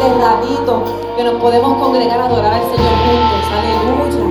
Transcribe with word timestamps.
este 0.00 0.72
que 1.16 1.24
nos 1.24 1.34
podemos 1.42 1.74
congregar 1.76 2.18
a 2.20 2.24
adorar 2.24 2.54
al 2.54 2.62
Señor 2.62 2.94
juntos. 3.04 3.44
Aleluya. 3.52 4.24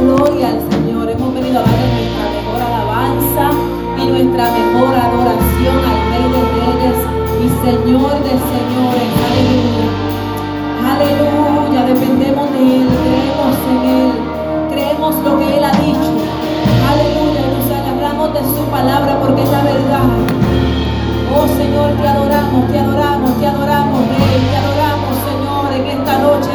Gloria 0.00 0.48
al 0.48 0.60
Señor. 0.72 1.10
Hemos 1.10 1.34
venido 1.34 1.60
a 1.60 1.62
darle 1.62 1.86
nuestra 1.92 2.26
mejor 2.32 2.60
alabanza 2.62 3.44
y 3.98 4.06
nuestra 4.06 4.44
mejor 4.56 4.94
adoración 4.96 5.76
al 5.84 5.98
Rey 6.08 6.26
de 6.32 6.42
Reyes 6.56 6.98
y 7.44 7.46
Señor 7.60 8.12
de 8.24 8.34
Señores. 8.40 9.08
Aleluya. 9.28 9.88
Aleluya. 10.92 11.80
Dependemos 11.92 12.50
de 12.52 12.60
Él. 12.76 12.88
Creemos 13.04 13.56
en 13.68 13.80
Él. 13.92 14.12
Creemos 14.72 15.14
lo 15.16 15.38
que 15.38 15.56
Él 15.58 15.64
ha 15.64 15.72
dicho. 15.72 16.10
Aleluya. 16.88 17.42
Nos 17.52 17.68
agarramos 17.68 18.32
de 18.32 18.40
su 18.40 18.64
palabra 18.70 19.20
porque 19.20 19.42
es 19.42 19.50
la 19.50 19.62
verdad. 19.62 20.08
Oh 21.36 21.46
Señor, 21.48 21.92
te 22.00 22.08
adoramos, 22.08 22.70
te 22.70 22.78
adoramos, 22.78 23.40
te 23.40 23.46
adoramos, 23.46 24.00
Rey. 24.08 24.40
Te 24.50 24.56
adoramos. 24.56 24.61
Lord 26.22 26.51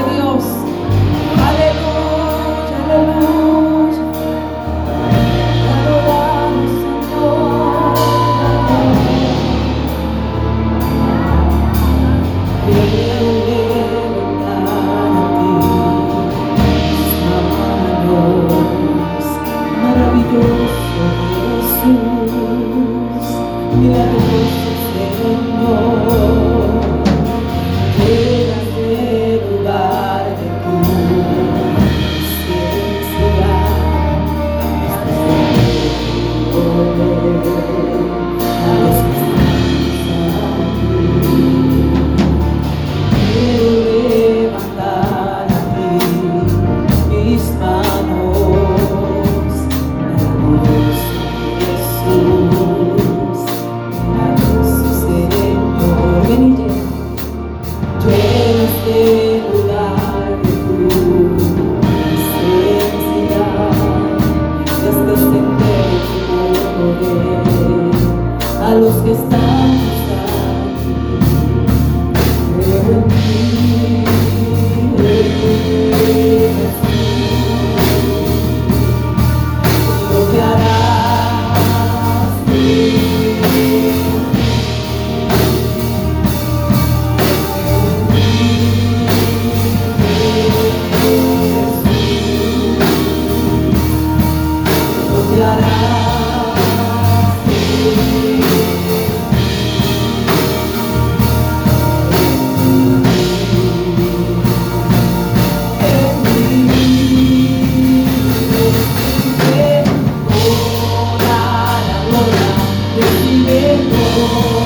Oh. 114.19 114.56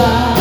passar. 0.00 0.39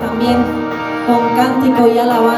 También 0.00 0.36
con 1.06 1.36
cántico 1.36 1.88
y 1.88 1.98
alabanza. 1.98 2.37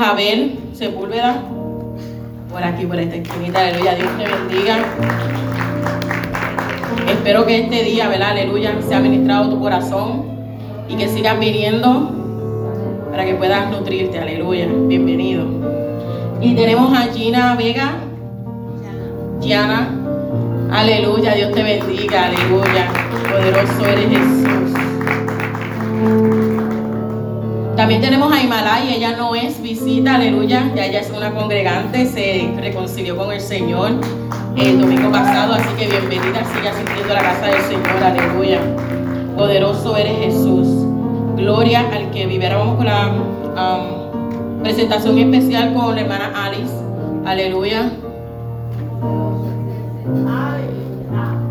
A 0.00 0.10
Abel 0.10 0.58
Sepúlveda. 0.72 1.42
Por 2.50 2.64
aquí, 2.64 2.86
por 2.86 2.98
esta 2.98 3.16
esquinita. 3.16 3.60
Aleluya. 3.60 3.94
Dios 3.94 4.08
te 4.16 4.24
bendiga. 4.24 4.78
Espero 7.08 7.46
que 7.46 7.60
este 7.60 7.84
día, 7.84 8.08
¿verdad? 8.08 8.30
Aleluya, 8.30 8.76
sea 8.86 9.00
ministrado 9.00 9.50
tu 9.50 9.60
corazón 9.60 10.24
y 10.88 10.96
que 10.96 11.08
sigas 11.08 11.38
viniendo 11.38 12.10
para 13.10 13.24
que 13.24 13.34
puedas 13.34 13.70
nutrirte. 13.70 14.18
Aleluya. 14.18 14.68
Bienvenido. 14.86 15.44
Y 16.40 16.54
tenemos 16.54 16.96
a 16.96 17.12
Gina 17.12 17.54
Vega. 17.56 17.92
Giana. 19.40 19.90
Aleluya. 20.72 21.34
Dios 21.34 21.52
te 21.52 21.62
bendiga. 21.62 22.26
Aleluya. 22.26 22.88
Poderoso 23.30 23.86
eres 23.86 24.08
Jesús. 24.08 24.70
También 27.80 28.02
tenemos 28.02 28.30
a 28.30 28.42
Himalaya, 28.42 28.94
ella 28.94 29.16
no 29.16 29.34
es 29.34 29.62
visita, 29.62 30.16
aleluya, 30.16 30.70
ya 30.76 30.84
ella 30.84 31.00
es 31.00 31.10
una 31.16 31.32
congregante, 31.32 32.04
se 32.04 32.52
reconcilió 32.60 33.16
con 33.16 33.32
el 33.32 33.40
Señor 33.40 33.92
el 34.54 34.78
domingo 34.78 35.10
pasado, 35.10 35.54
así 35.54 35.68
que 35.78 35.86
bienvenida, 35.88 36.44
sigue 36.54 36.68
asistiendo 36.68 37.10
a 37.10 37.14
la 37.14 37.22
casa 37.22 37.46
del 37.46 37.62
Señor, 37.62 38.04
aleluya. 38.04 38.60
Poderoso 39.34 39.96
eres 39.96 40.18
Jesús, 40.18 40.68
gloria 41.36 41.88
al 41.90 42.10
que 42.10 42.26
vive. 42.26 42.48
Ahora 42.48 42.58
vamos 42.58 42.76
con 42.76 42.84
la 42.84 43.76
um, 43.78 44.62
presentación 44.62 45.16
especial 45.16 45.72
con 45.72 45.94
la 45.94 46.02
hermana 46.02 46.32
Alice, 46.36 46.74
aleluya. 47.24 47.92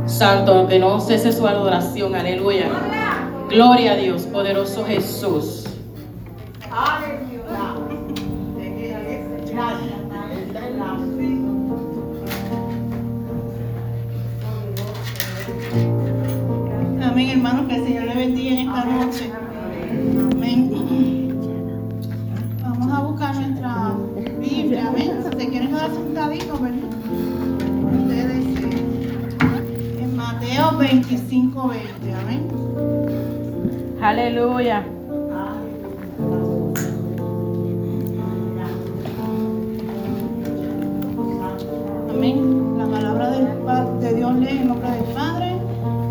Santo, 0.06 0.68
que 0.68 0.78
no 0.78 1.00
cese 1.00 1.32
su 1.32 1.48
adoración, 1.48 2.14
aleluya. 2.14 2.68
Gloria 3.50 3.94
a 3.94 3.96
Dios, 3.96 4.28
poderoso 4.28 4.86
Jesús. 4.86 5.69
Amén, 17.02 17.30
hermanos, 17.32 17.68
que 17.68 17.76
el 17.76 17.84
Señor 17.86 18.04
le 18.04 18.16
bendiga 18.16 18.52
en 18.52 18.60
esta 18.68 18.86
noche. 18.86 19.32
Amén. 20.32 20.70
Vamos 22.62 22.92
a 22.92 23.00
buscar 23.02 23.36
nuestra 23.36 23.96
Biblia, 24.40 24.88
amén. 24.90 25.24
Si 25.24 25.30
se 25.38 25.50
quieren 25.50 25.70
quedar 25.70 25.92
sentaditos, 25.92 26.62
¿verdad? 26.62 26.90
Ustedes 28.00 28.46
eh, 28.60 30.04
en 30.04 30.16
Mateo 30.16 30.78
25, 30.78 31.68
20, 31.68 32.14
amén. 32.14 32.48
Aleluya. 34.02 34.86
Amén. 42.20 42.78
La 42.78 42.86
palabra 42.86 43.30
del 43.30 43.48
de 44.02 44.14
Dios 44.14 44.36
lee 44.40 44.58
en 44.58 44.68
nombre 44.68 44.92
del 44.92 45.04
Padre, 45.16 45.58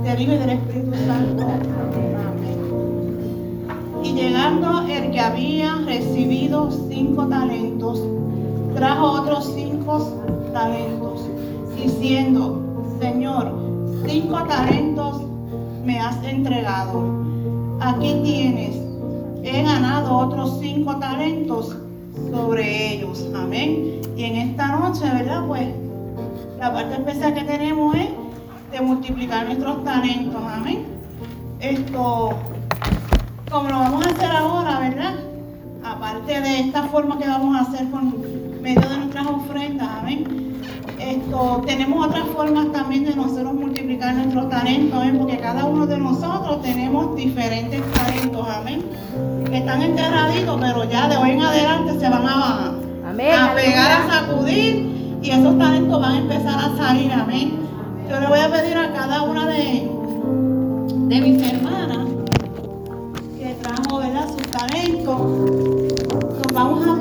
del 0.05 0.23
Hijo 0.23 0.33
y 0.33 0.39
del 0.39 0.51
Espíritu 0.51 0.95
Santo. 1.07 1.43
Amén. 1.43 2.57
Y 4.03 4.13
llegando 4.15 4.87
el 4.89 5.11
que 5.11 5.21
había 5.21 5.75
recibido 5.85 6.71
cinco 6.89 7.27
talentos, 7.27 8.03
trajo 8.75 9.21
otros 9.21 9.53
cinco 9.55 9.99
talentos, 10.55 11.29
diciendo, 11.77 12.63
Señor, 13.03 13.53
cinco 14.07 14.39
talentos 14.45 15.21
me 15.85 16.01
has 16.01 16.25
entregado. 16.25 17.03
Aquí 17.81 18.19
tienes, 18.25 18.77
he 19.43 19.63
ganado 19.63 20.17
otros 20.17 20.57
cinco 20.59 20.97
talentos 20.97 21.77
sobre 22.31 22.95
ellos. 22.95 23.29
Amén. 23.37 24.01
Y 24.17 24.25
en 24.25 24.37
esta 24.37 24.69
noche, 24.69 25.05
¿verdad? 25.05 25.47
Pues 25.47 25.69
la 26.59 26.73
parte 26.73 26.95
especial 26.95 27.35
que 27.35 27.43
tenemos 27.43 27.95
es 27.95 28.09
de 28.73 28.81
multiplicar 28.81 29.47
nuestros 29.47 29.85
talentos. 29.85 30.43
Amén. 30.43 30.87
Esto, 31.61 32.37
como 33.51 33.69
lo 33.69 33.79
vamos 33.79 34.07
a 34.07 34.09
hacer 34.11 34.31
ahora, 34.31 34.81
¿verdad? 34.81 35.15
Aparte 35.85 36.41
de 36.41 36.61
esta 36.61 36.83
forma 36.85 37.19
que 37.19 37.27
vamos 37.27 37.57
a 37.57 37.61
hacer 37.63 37.89
con 37.91 38.15
medio 38.61 38.89
de 38.89 38.97
nuestras 38.99 39.27
ofrendas, 39.27 39.89
amén. 40.01 40.59
Esto, 40.99 41.63
tenemos 41.65 42.07
otras 42.07 42.27
formas 42.29 42.73
también 42.73 43.05
de 43.05 43.15
nosotros 43.15 43.55
multiplicar 43.55 44.15
nuestros 44.15 44.51
talentos, 44.51 45.01
amén, 45.01 45.19
porque 45.19 45.39
cada 45.39 45.65
uno 45.65 45.87
de 45.87 45.97
nosotros 45.97 46.61
tenemos 46.63 47.15
diferentes 47.17 47.81
talentos, 47.93 48.47
amén. 48.49 48.83
Que 49.49 49.59
están 49.59 49.81
enterraditos, 49.83 50.61
pero 50.61 50.91
ya 50.91 51.09
de 51.09 51.17
hoy 51.17 51.31
en 51.31 51.43
adelante 51.43 51.99
se 51.99 52.09
van 52.09 52.27
a, 52.27 52.73
a 53.07 53.55
pegar, 53.55 53.93
a 53.93 54.11
sacudir 54.11 54.98
y 55.23 55.31
esos 55.31 55.59
talentos 55.59 56.01
van 56.01 56.13
a 56.13 56.19
empezar 56.19 56.59
a 56.59 56.77
salir, 56.77 57.13
amén. 57.13 57.59
Yo 58.09 58.21
le 58.21 58.27
voy 58.27 58.39
a 58.41 58.51
pedir 58.51 58.77
a 58.77 58.93
cada 58.93 59.23
una 59.23 59.47
de, 59.47 59.91
de 61.09 61.21
mis 61.21 61.43
hermanas 61.53 62.07
que 63.39 63.55
trajo 63.63 63.99
¿verdad? 63.99 64.29
sus 64.29 64.43
talentos. 64.43 65.19
Nos 65.19 66.53
vamos 66.53 66.87
a 66.87 66.98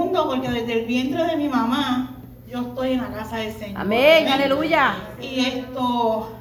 mundo, 0.00 0.28
porque 0.28 0.48
desde 0.50 0.80
el 0.80 0.86
vientre 0.86 1.24
de 1.24 1.36
mi 1.36 1.48
mamá, 1.48 2.16
yo 2.50 2.60
estoy 2.62 2.92
en 2.92 3.02
la 3.02 3.08
casa 3.08 3.36
del 3.36 3.52
Señor. 3.52 3.80
Amén. 3.80 4.28
Aleluya. 4.28 4.94
Y 5.20 5.40
esto, 5.40 6.32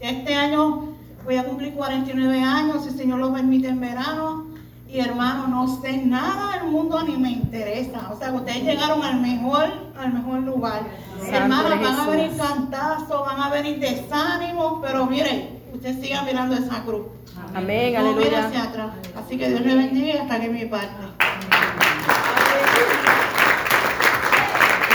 este 0.00 0.34
año 0.34 0.88
voy 1.24 1.36
a 1.36 1.44
cumplir 1.44 1.74
49 1.74 2.40
años, 2.40 2.82
si 2.82 2.88
el 2.90 2.96
Señor 2.96 3.18
lo 3.18 3.32
permite 3.32 3.68
en 3.68 3.80
verano. 3.80 4.46
Y 4.88 5.00
hermano, 5.00 5.48
no 5.48 5.80
sé 5.80 5.98
nada 5.98 6.58
del 6.58 6.70
mundo 6.70 7.02
ni 7.02 7.16
me 7.16 7.30
interesa. 7.30 8.08
O 8.12 8.18
sea, 8.18 8.32
ustedes 8.32 8.62
llegaron 8.62 9.02
al 9.02 9.20
mejor, 9.20 9.72
al 9.98 10.12
mejor 10.12 10.40
lugar. 10.40 10.82
De 11.20 11.32
van 11.32 11.52
a 11.52 12.06
venir 12.08 12.30
cantazos, 12.36 13.26
van 13.26 13.40
a 13.42 13.50
venir 13.50 13.80
desánimos, 13.80 14.78
pero 14.80 15.06
miren, 15.06 15.58
usted 15.74 16.00
siga 16.00 16.22
mirando 16.22 16.54
esa 16.54 16.82
cruz. 16.84 17.06
Amén. 17.54 17.94
No 17.94 18.00
Aleluya. 18.00 18.46
hacia 18.46 18.62
atrás. 18.64 18.90
Así 19.16 19.36
que 19.36 19.48
Dios 19.48 19.60
le 19.62 19.74
bendiga 19.74 20.22
hasta 20.22 20.40
que 20.40 20.48
mi 20.48 20.64
parte. 20.66 21.15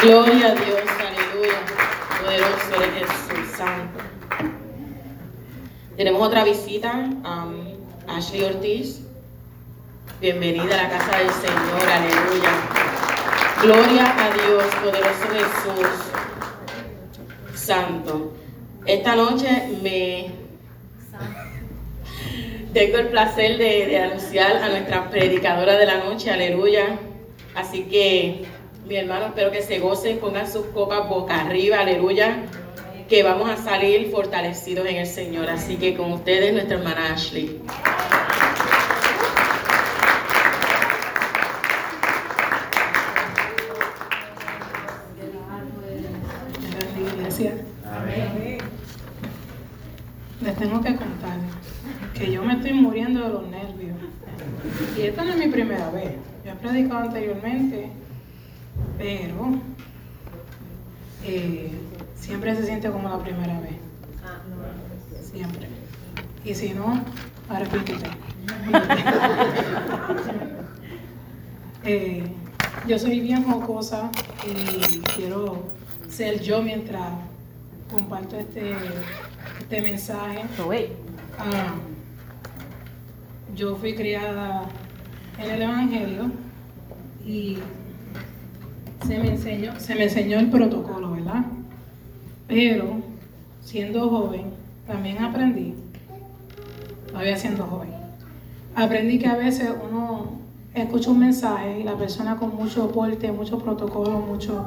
Gloria 0.01 0.47
a 0.47 0.55
Dios, 0.55 0.81
aleluya. 0.99 1.59
Poderoso 2.19 2.75
eres 2.75 3.07
Jesús 3.07 3.55
Santo. 3.55 3.99
Tenemos 5.95 6.27
otra 6.27 6.43
visita, 6.43 6.91
um, 6.91 7.77
Ashley 8.07 8.43
Ortiz. 8.45 9.01
Bienvenida 10.19 10.73
a 10.73 10.83
la 10.83 10.89
casa 10.89 11.19
del 11.19 11.29
Señor, 11.29 11.87
aleluya. 11.87 12.49
Gloria 13.61 14.25
a 14.25 14.31
Dios, 14.33 14.63
poderoso 14.83 15.27
Jesús 15.35 15.87
Santo. 17.53 18.33
Esta 18.87 19.15
noche 19.15 19.77
me 19.83 20.31
tengo 22.73 22.97
el 22.97 23.09
placer 23.09 23.59
de, 23.59 23.85
de 23.85 23.99
anunciar 23.99 24.55
a 24.63 24.69
nuestra 24.69 25.11
predicadora 25.11 25.77
de 25.77 25.85
la 25.85 25.99
noche, 25.99 26.31
aleluya. 26.31 26.97
Así 27.53 27.83
que, 27.83 28.47
mi 28.91 28.97
hermano, 28.97 29.27
espero 29.27 29.51
que 29.51 29.61
se 29.61 29.79
gocen, 29.79 30.19
pongan 30.19 30.51
sus 30.51 30.65
copas 30.65 31.07
boca 31.07 31.39
arriba, 31.39 31.79
aleluya. 31.79 32.43
Que 33.07 33.23
vamos 33.23 33.49
a 33.49 33.55
salir 33.55 34.11
fortalecidos 34.11 34.85
en 34.85 34.97
el 34.97 35.07
Señor. 35.07 35.49
Así 35.49 35.77
que 35.77 35.95
con 35.95 36.11
ustedes, 36.11 36.51
nuestra 36.51 36.77
hermana 36.77 37.13
Ashley. 37.13 37.61
Iglesia. 47.15 47.53
Les 50.41 50.55
tengo 50.57 50.81
que 50.81 50.95
contar 50.95 51.37
que 52.13 52.29
yo 52.29 52.43
me 52.43 52.55
estoy 52.55 52.73
muriendo 52.73 53.23
de 53.23 53.29
los 53.29 53.47
nervios. 53.47 53.95
Y 54.97 55.01
esta 55.03 55.23
no 55.23 55.31
es 55.31 55.37
mi 55.37 55.47
primera 55.47 55.89
vez. 55.91 56.11
Yo 56.43 56.51
he 56.51 56.55
predicado 56.55 56.99
anteriormente, 57.05 57.89
pero 59.01 59.49
eh, 61.25 61.71
siempre 62.15 62.55
se 62.55 62.65
siente 62.67 62.91
como 62.91 63.09
la 63.09 63.17
primera 63.17 63.59
vez. 63.59 63.73
Siempre. 65.23 65.67
Y 66.45 66.53
si 66.53 66.73
no, 66.73 67.03
arrepíntete. 67.49 68.09
Eh, 71.83 72.23
yo 72.87 72.99
soy 72.99 73.21
bien 73.21 73.43
jocosa 73.43 74.11
y 74.45 74.99
quiero 75.15 75.73
ser 76.07 76.39
yo 76.39 76.61
mientras 76.61 77.01
comparto 77.89 78.37
este, 78.37 78.75
este 79.59 79.81
mensaje. 79.81 80.43
Wait. 80.63 80.91
Ah, 81.39 81.73
yo 83.55 83.75
fui 83.77 83.95
criada 83.95 84.65
en 85.39 85.49
el 85.49 85.61
Evangelio 85.63 86.31
y 87.25 87.57
se 89.05 89.17
me 89.19 89.29
enseñó, 89.29 89.79
se 89.79 89.95
me 89.95 90.03
enseñó 90.03 90.39
el 90.39 90.49
protocolo, 90.49 91.11
¿verdad? 91.11 91.43
Pero 92.47 92.95
siendo 93.63 94.09
joven, 94.09 94.45
también 94.87 95.23
aprendí, 95.23 95.73
todavía 97.07 97.37
siendo 97.37 97.65
joven, 97.65 97.89
aprendí 98.75 99.19
que 99.19 99.27
a 99.27 99.35
veces 99.35 99.69
uno 99.89 100.33
escucha 100.73 101.11
un 101.11 101.19
mensaje 101.19 101.79
y 101.79 101.83
la 101.83 101.95
persona 101.97 102.37
con 102.37 102.55
mucho 102.55 102.91
porte, 102.91 103.31
mucho 103.31 103.59
protocolo, 103.59 104.19
mucho... 104.19 104.65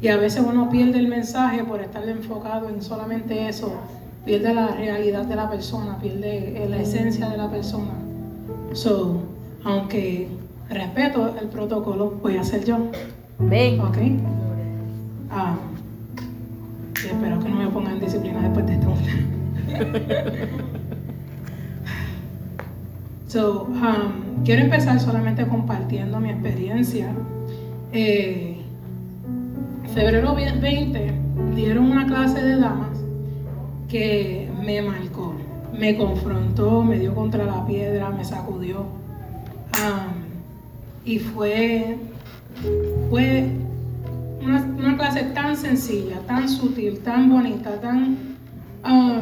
Y 0.00 0.08
a 0.08 0.16
veces 0.16 0.42
uno 0.44 0.68
pierde 0.68 0.98
el 0.98 1.06
mensaje 1.06 1.62
por 1.62 1.80
estar 1.80 2.08
enfocado 2.08 2.68
en 2.68 2.82
solamente 2.82 3.48
eso, 3.48 3.72
pierde 4.24 4.52
la 4.52 4.68
realidad 4.68 5.24
de 5.26 5.36
la 5.36 5.48
persona, 5.48 5.96
pierde 6.00 6.64
eh, 6.64 6.68
la 6.68 6.78
esencia 6.78 7.28
de 7.28 7.36
la 7.36 7.48
persona. 7.48 7.92
So, 8.72 9.20
aunque 9.62 10.28
respeto 10.68 11.36
el 11.40 11.46
protocolo, 11.48 12.18
voy 12.20 12.36
a 12.36 12.42
ser 12.42 12.64
yo, 12.64 12.78
Amén. 13.38 13.80
¿ok? 13.80 13.98
Ah, 15.30 15.56
espero 16.94 17.40
que 17.40 17.48
no 17.48 17.56
me 17.56 17.68
pongan 17.68 17.94
en 17.94 18.00
disciplina 18.00 18.40
después 18.42 18.66
de 18.66 18.74
esto. 18.74 18.94
So, 23.32 23.62
um, 23.62 24.44
quiero 24.44 24.60
empezar 24.60 25.00
solamente 25.00 25.46
compartiendo 25.46 26.20
mi 26.20 26.28
experiencia. 26.28 27.14
Eh, 27.90 28.58
febrero 29.94 30.34
20 30.34 31.12
dieron 31.54 31.90
una 31.90 32.06
clase 32.06 32.42
de 32.42 32.58
damas 32.58 32.98
que 33.88 34.50
me 34.62 34.82
marcó, 34.82 35.32
me 35.72 35.96
confrontó, 35.96 36.82
me 36.82 36.98
dio 36.98 37.14
contra 37.14 37.46
la 37.46 37.64
piedra, 37.64 38.10
me 38.10 38.22
sacudió. 38.22 38.80
Um, 38.80 40.12
y 41.06 41.18
fue, 41.18 41.96
fue 43.12 43.46
una, 44.42 44.62
una 44.78 44.96
clase 44.96 45.22
tan 45.34 45.54
sencilla, 45.54 46.18
tan 46.26 46.48
sutil, 46.48 46.98
tan 47.00 47.28
bonita, 47.28 47.78
tan, 47.78 48.16
um, 48.86 49.20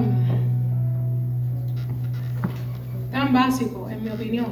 tan 3.10 3.32
básico, 3.32 3.90
en 3.90 4.04
mi 4.04 4.10
opinión. 4.10 4.46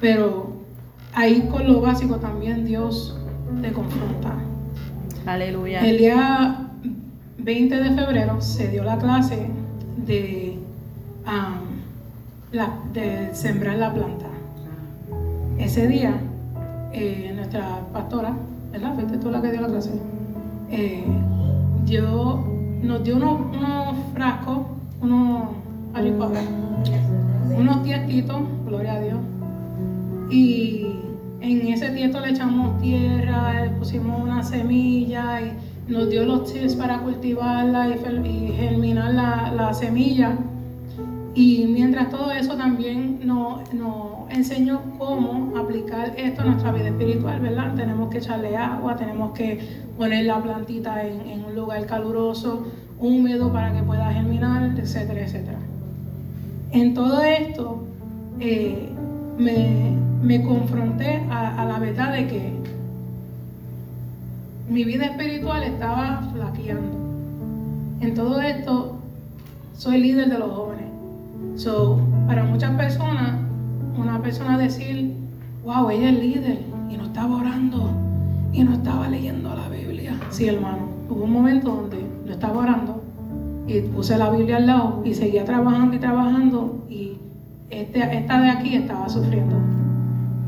Pero 0.00 0.52
ahí 1.12 1.48
con 1.50 1.66
lo 1.66 1.80
básico 1.80 2.18
también 2.18 2.64
Dios 2.64 3.16
te 3.60 3.72
confronta. 3.72 4.34
Aleluya. 5.26 5.80
El 5.84 5.98
día 5.98 6.68
20 7.38 7.74
de 7.74 7.90
febrero 7.96 8.40
se 8.40 8.68
dio 8.68 8.84
la 8.84 8.96
clase 8.98 9.48
de, 10.06 10.56
um, 11.26 12.52
la- 12.52 12.78
de 12.92 13.34
sembrar 13.34 13.76
la 13.78 13.92
planta. 13.92 14.26
Ese 15.58 15.88
día, 15.88 16.14
eh, 16.92 17.32
nuestra 17.34 17.80
pastora, 17.92 18.34
¿verdad? 18.70 18.94
Fuiste 18.94 19.18
tú 19.18 19.30
la 19.30 19.40
que 19.40 19.52
dio 19.52 19.60
la 19.60 19.68
clase. 19.68 19.90
Eh, 20.70 21.04
nos 22.82 23.04
dio 23.04 23.16
unos, 23.16 23.96
frascos, 24.12 24.58
unos, 25.00 25.50
it? 25.96 27.58
unos 27.58 27.82
tiestitos, 27.82 28.40
gloria 28.66 28.94
a 28.94 29.00
Dios. 29.00 29.18
Y 30.30 30.86
en 31.40 31.68
ese 31.68 31.90
tiesto 31.90 32.20
le 32.20 32.30
echamos 32.30 32.80
tierra, 32.80 33.64
le 33.64 33.70
pusimos 33.70 34.20
una 34.20 34.42
semilla 34.42 35.40
y 35.40 35.52
nos 35.92 36.08
dio 36.08 36.24
los 36.24 36.52
tips 36.52 36.76
para 36.76 36.98
cultivarla 36.98 37.88
y 37.88 38.52
germinar 38.52 39.14
la, 39.14 39.52
la 39.54 39.74
semilla. 39.74 40.36
Y 41.34 41.66
mientras 41.66 42.10
todo 42.10 42.30
eso 42.30 42.56
también 42.56 43.20
nos, 43.24 43.62
enseñó 44.28 44.82
cómo 44.98 45.56
aplicar 45.56 46.14
esto 46.16 46.42
a 46.42 46.44
nuestra 46.44 46.72
vida 46.72 46.88
espiritual, 46.88 47.40
¿verdad? 47.40 47.74
Tenemos 47.74 48.10
que 48.10 48.18
echarle 48.18 48.56
agua, 48.56 48.96
tenemos 48.96 49.32
que 49.32 49.60
poner 49.96 50.26
la 50.26 50.42
plantita 50.42 51.06
en, 51.06 51.20
en 51.28 51.44
un 51.44 51.54
lugar 51.54 51.86
caluroso, 51.86 52.66
húmedo 52.98 53.52
para 53.52 53.72
que 53.72 53.82
pueda 53.82 54.12
germinar, 54.12 54.78
etcétera, 54.78 55.22
etcétera. 55.22 55.58
En 56.72 56.94
todo 56.94 57.22
esto 57.22 57.82
eh, 58.40 58.88
me, 59.38 59.96
me 60.22 60.42
confronté 60.42 61.22
a, 61.30 61.62
a 61.62 61.64
la 61.66 61.78
verdad 61.78 62.12
de 62.12 62.26
que 62.26 62.52
mi 64.68 64.84
vida 64.84 65.06
espiritual 65.06 65.62
estaba 65.62 66.30
flaqueando. 66.32 66.96
En 68.00 68.14
todo 68.14 68.40
esto 68.40 68.98
soy 69.76 69.98
líder 69.98 70.30
de 70.30 70.38
los 70.38 70.50
jóvenes. 70.50 70.91
So, 71.54 71.98
para 72.26 72.44
muchas 72.44 72.70
personas, 72.76 73.34
una 73.96 74.20
persona 74.22 74.56
decir, 74.56 75.14
wow, 75.64 75.90
ella 75.90 76.10
es 76.10 76.18
líder 76.18 76.58
y 76.90 76.96
no 76.96 77.04
estaba 77.04 77.36
orando 77.36 77.90
y 78.52 78.64
no 78.64 78.72
estaba 78.72 79.08
leyendo 79.08 79.54
la 79.54 79.68
Biblia. 79.68 80.14
Sí, 80.30 80.48
hermano, 80.48 80.88
hubo 81.08 81.24
un 81.24 81.32
momento 81.32 81.70
donde 81.70 81.98
no 82.26 82.32
estaba 82.32 82.58
orando 82.58 83.02
y 83.66 83.80
puse 83.80 84.16
la 84.16 84.30
Biblia 84.30 84.56
al 84.56 84.66
lado 84.66 85.02
y 85.04 85.14
seguía 85.14 85.44
trabajando 85.44 85.96
y 85.96 85.98
trabajando 85.98 86.84
y 86.88 87.18
este, 87.70 88.00
esta 88.16 88.40
de 88.40 88.50
aquí 88.50 88.74
estaba 88.74 89.08
sufriendo. 89.08 89.56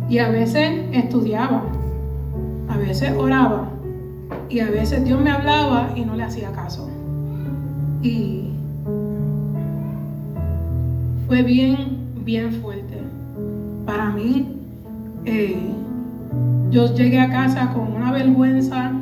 Y 0.09 0.19
a 0.19 0.29
veces 0.29 0.85
estudiaba, 0.93 1.65
a 2.69 2.77
veces 2.77 3.15
oraba 3.17 3.69
y 4.49 4.61
a 4.61 4.71
veces 4.71 5.05
Dios 5.05 5.21
me 5.21 5.31
hablaba 5.31 5.91
y 5.95 6.05
no 6.05 6.17
le 6.17 6.25
hacía 6.25 6.51
caso. 6.53 6.89
Y 8.03 8.54
fue 11.35 11.43
bien, 11.43 12.15
bien 12.25 12.53
fuerte. 12.63 12.97
Para 13.85 14.11
mí, 14.11 14.47
eh, 15.25 15.57
yo 16.71 16.95
llegué 16.95 17.19
a 17.19 17.29
casa 17.29 17.73
con 17.73 17.93
una 17.93 18.13
vergüenza. 18.13 18.93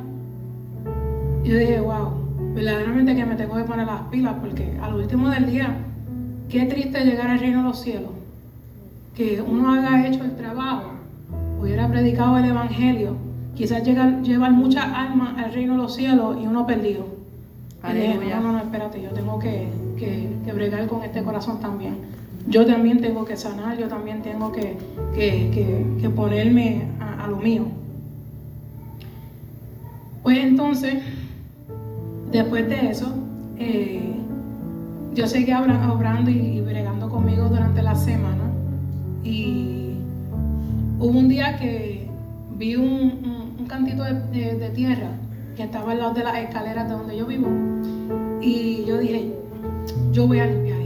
Yo 1.45 1.59
dije, 1.59 1.79
wow, 1.81 2.15
verdaderamente 2.55 3.15
que 3.15 3.27
me 3.27 3.35
tengo 3.35 3.55
que 3.57 3.65
poner 3.65 3.87
las 3.87 4.01
pilas 4.11 4.37
porque 4.41 4.79
al 4.81 4.95
último 4.95 5.29
del 5.29 5.45
día, 5.45 5.77
qué 6.49 6.65
triste 6.65 7.05
llegar 7.05 7.29
al 7.29 7.39
reino 7.39 7.59
de 7.59 7.65
los 7.65 7.83
cielos. 7.83 8.13
Que 9.15 9.43
uno 9.47 9.71
haga 9.71 10.07
hecho 10.07 10.25
el 10.25 10.35
trabajo, 10.35 10.93
hubiera 11.61 11.87
predicado 11.87 12.39
el 12.39 12.47
evangelio, 12.47 13.15
quizás 13.55 13.85
llegar, 13.85 14.23
llevar 14.23 14.53
muchas 14.53 14.87
almas 14.87 15.37
al 15.37 15.53
reino 15.53 15.75
de 15.75 15.83
los 15.83 15.95
cielos 15.95 16.39
y 16.43 16.47
uno 16.47 16.67
perdido. 16.67 17.05
Y 17.87 17.93
dije, 17.93 18.19
no, 18.31 18.41
no, 18.41 18.53
no, 18.53 18.59
espérate, 18.59 19.03
yo 19.03 19.11
tengo 19.11 19.39
que, 19.39 19.69
que, 19.99 20.31
que 20.47 20.53
bregar 20.55 20.87
con 20.87 21.03
este 21.03 21.23
corazón 21.23 21.61
también. 21.61 22.22
Yo 22.49 22.67
también 22.67 23.01
tengo 23.01 23.25
que 23.25 23.37
sanar, 23.37 23.79
yo 23.79 23.89
también 23.89 24.23
tengo 24.23 24.53
que, 24.53 24.77
que, 25.15 25.51
que- 26.01 26.11
ponerme 26.11 26.83
a, 27.01 27.27
lo 27.29 27.37
mío. 27.37 27.65
Pues 30.23 30.39
entonces, 30.39 31.03
después 32.31 32.69
de 32.69 32.91
eso, 32.91 33.15
eh, 33.59 34.15
yo 35.15 35.27
seguí 35.27 35.53
obra- 35.53 35.91
obrando 35.93 36.31
y, 36.31 36.35
y 36.39 36.61
bregando 36.61 37.09
conmigo 37.09 37.49
durante 37.49 37.83
la 37.83 37.95
semana. 37.95 38.51
Y 39.25 39.95
hubo 40.99 41.19
un 41.19 41.29
día 41.29 41.59
que 41.59 42.07
vi 42.59 42.77
un, 42.77 43.67
cantito 43.69 44.03
de, 44.05 44.57
de- 44.57 44.71
tierra 44.71 45.09
que 45.57 45.63
estaba 45.63 45.93
al 45.93 45.99
lado 46.01 46.15
de 46.15 46.25
las 46.25 46.37
escaleras 46.39 46.89
de 46.89 46.95
donde 46.95 47.17
yo 47.17 47.27
vivo. 47.27 47.49
Y 48.43 48.85
yo 48.85 48.99
dije, 48.99 49.33
yo 50.13 50.27
voy 50.27 50.41
a 50.41 50.47
limpiar. 50.47 50.82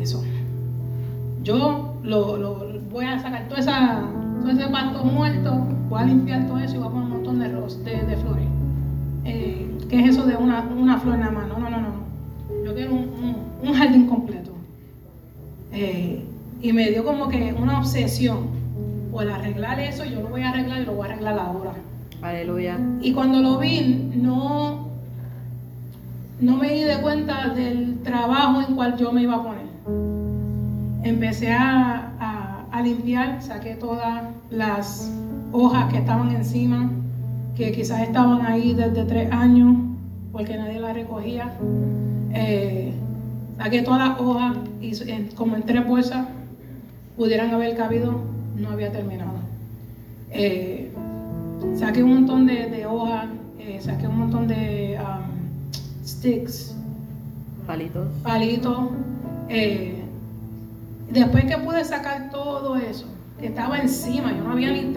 Yo 1.47 1.95
lo, 2.03 2.37
lo- 2.37 2.81
voy 2.91 3.05
a 3.05 3.21
sacar 3.21 3.47
todo, 3.49 3.57
esa, 3.59 4.03
todo 4.41 4.51
ese 4.51 4.67
pasto 4.69 5.05
muerto, 5.05 5.55
voy 5.89 6.01
a 6.03 6.05
limpiar 6.07 6.45
todo 6.49 6.59
eso 6.59 6.75
y 6.75 6.79
voy 6.79 6.89
a 6.89 6.91
poner 6.91 7.05
un 7.07 7.11
montón 7.13 7.39
de, 7.39 7.49
ros- 7.53 7.85
de, 7.85 8.03
de 8.03 8.17
flores. 8.17 8.47
Eh, 9.25 9.71
¿Qué 9.89 10.01
es 10.01 10.11
eso 10.11 10.27
de 10.27 10.35
una, 10.35 10.63
una 10.77 10.99
flor 10.99 11.19
nada 11.19 11.31
más? 11.31 11.47
No, 11.47 11.59
no, 11.61 11.71
no, 11.71 11.79
no. 11.81 12.65
Yo 12.65 12.75
quiero 12.75 12.95
un, 12.95 12.99
un- 13.63 13.69
un 13.69 13.75
jardín 13.75 14.09
completo. 14.09 14.51
Eh, 15.73 16.25
y 16.63 16.73
me 16.73 16.91
dio 16.91 17.05
como 17.05 17.29
que 17.29 17.53
una 17.53 17.79
obsesión. 17.79 18.49
Por 19.13 19.31
arreglar 19.31 19.79
eso, 19.79 20.05
yo 20.05 20.23
lo 20.23 20.29
voy 20.31 20.43
a 20.43 20.51
arreglar 20.51 20.83
y 20.83 20.85
lo 20.85 20.95
voy 20.95 21.07
a 21.07 21.13
arreglar 21.13 21.39
ahora. 21.39 21.73
Aleluya. 22.23 22.77
Y 23.01 23.13
cuando 23.13 23.41
lo 23.41 23.59
vi, 23.59 24.11
no, 24.17 24.89
no 26.41 26.57
me 26.57 26.73
di 26.73 26.81
de 26.83 27.01
cuenta 27.01 27.51
del 27.55 28.01
trabajo 28.03 28.63
en 28.63 28.75
cual 28.75 28.97
yo 28.97 29.13
me 29.13 29.23
iba 29.23 29.37
a 29.37 29.43
poner. 29.45 29.66
Empecé 31.11 31.53
a, 31.53 32.11
a- 32.19 32.65
a 32.73 32.83
limpiar, 32.83 33.41
saqué 33.41 33.75
todas 33.77 34.25
las 34.51 35.09
hojas 35.53 35.91
que 35.93 35.99
estaban 35.99 36.35
encima, 36.35 36.91
que 37.57 37.71
quizás 37.71 38.01
estaban 38.03 38.45
ahí 38.45 38.75
desde 38.75 39.05
tres 39.05 39.31
años, 39.31 39.77
porque 40.33 40.57
nadie 40.57 40.81
las 40.81 40.95
recogía. 40.95 41.53
Eh, 42.35 42.93
saqué 43.57 43.83
todas 43.83 44.09
las 44.09 44.21
hojas 44.21 44.57
y 44.81 45.11
en- 45.11 45.29
como 45.29 45.55
en 45.55 45.63
tres 45.63 45.87
bolsas 45.87 46.27
pudieran 47.17 47.51
haber 47.55 47.77
cabido, 47.77 48.21
no 48.59 48.71
había 48.71 48.91
terminado. 48.91 49.31
Eh, 50.33 50.91
saqué 51.79 52.03
un 52.03 52.15
montón 52.15 52.47
de, 52.49 52.67
de 52.69 52.85
hojas, 52.85 53.27
eh, 53.61 53.79
saqué 53.81 54.09
un 54.09 54.19
montón 54.19 54.49
de 54.49 54.99
um, 55.01 56.05
sticks, 56.05 56.75
Palitos. 57.65 58.09
palitos. 58.25 58.79
eh, 59.49 59.96
después 61.11 61.45
que 61.45 61.59
pude 61.59 61.85
sacar 61.85 62.31
todo 62.31 62.77
eso, 62.77 63.07
que 63.39 63.47
estaba 63.47 63.79
encima, 63.79 64.33
yo 64.33 64.45
no 64.45 64.53
había 64.53 64.73
ni 64.73 64.95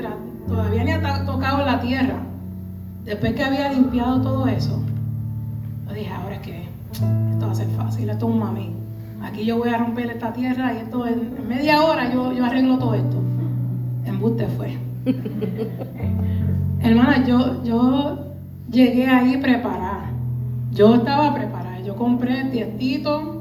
todavía 0.47 0.83
ni 0.83 1.25
tocado 1.25 1.65
la 1.65 1.79
tierra. 1.81 2.23
Después 3.05 3.33
que 3.33 3.43
había 3.43 3.71
limpiado 3.71 4.21
todo 4.21 4.47
eso, 4.47 4.81
yo 5.87 5.93
dije, 5.93 6.11
ahora 6.11 6.35
es 6.35 6.41
que 6.41 6.67
esto 7.31 7.45
va 7.45 7.51
a 7.51 7.55
ser 7.55 7.67
fácil, 7.69 8.09
esto 8.09 8.27
es 8.27 8.33
un 8.33 8.39
mami. 8.39 8.71
Aquí 9.21 9.45
yo 9.45 9.57
voy 9.57 9.69
a 9.69 9.77
romper 9.77 10.09
esta 10.11 10.31
tierra 10.33 10.73
y 10.73 10.77
esto 10.77 11.05
en, 11.05 11.35
en 11.37 11.47
media 11.47 11.81
hora 11.81 12.11
yo, 12.11 12.31
yo 12.33 12.45
arreglo 12.45 12.77
todo 12.77 12.93
esto. 12.93 13.17
Embuste 14.05 14.47
fue. 14.47 14.77
Hermana, 16.81 17.25
yo, 17.25 17.63
yo 17.63 18.19
llegué 18.71 19.07
ahí 19.07 19.37
preparada. 19.37 20.11
Yo 20.71 20.95
estaba 20.95 21.33
preparada. 21.33 21.79
Yo 21.81 21.95
compré 21.95 22.45
tiestito, 22.45 23.38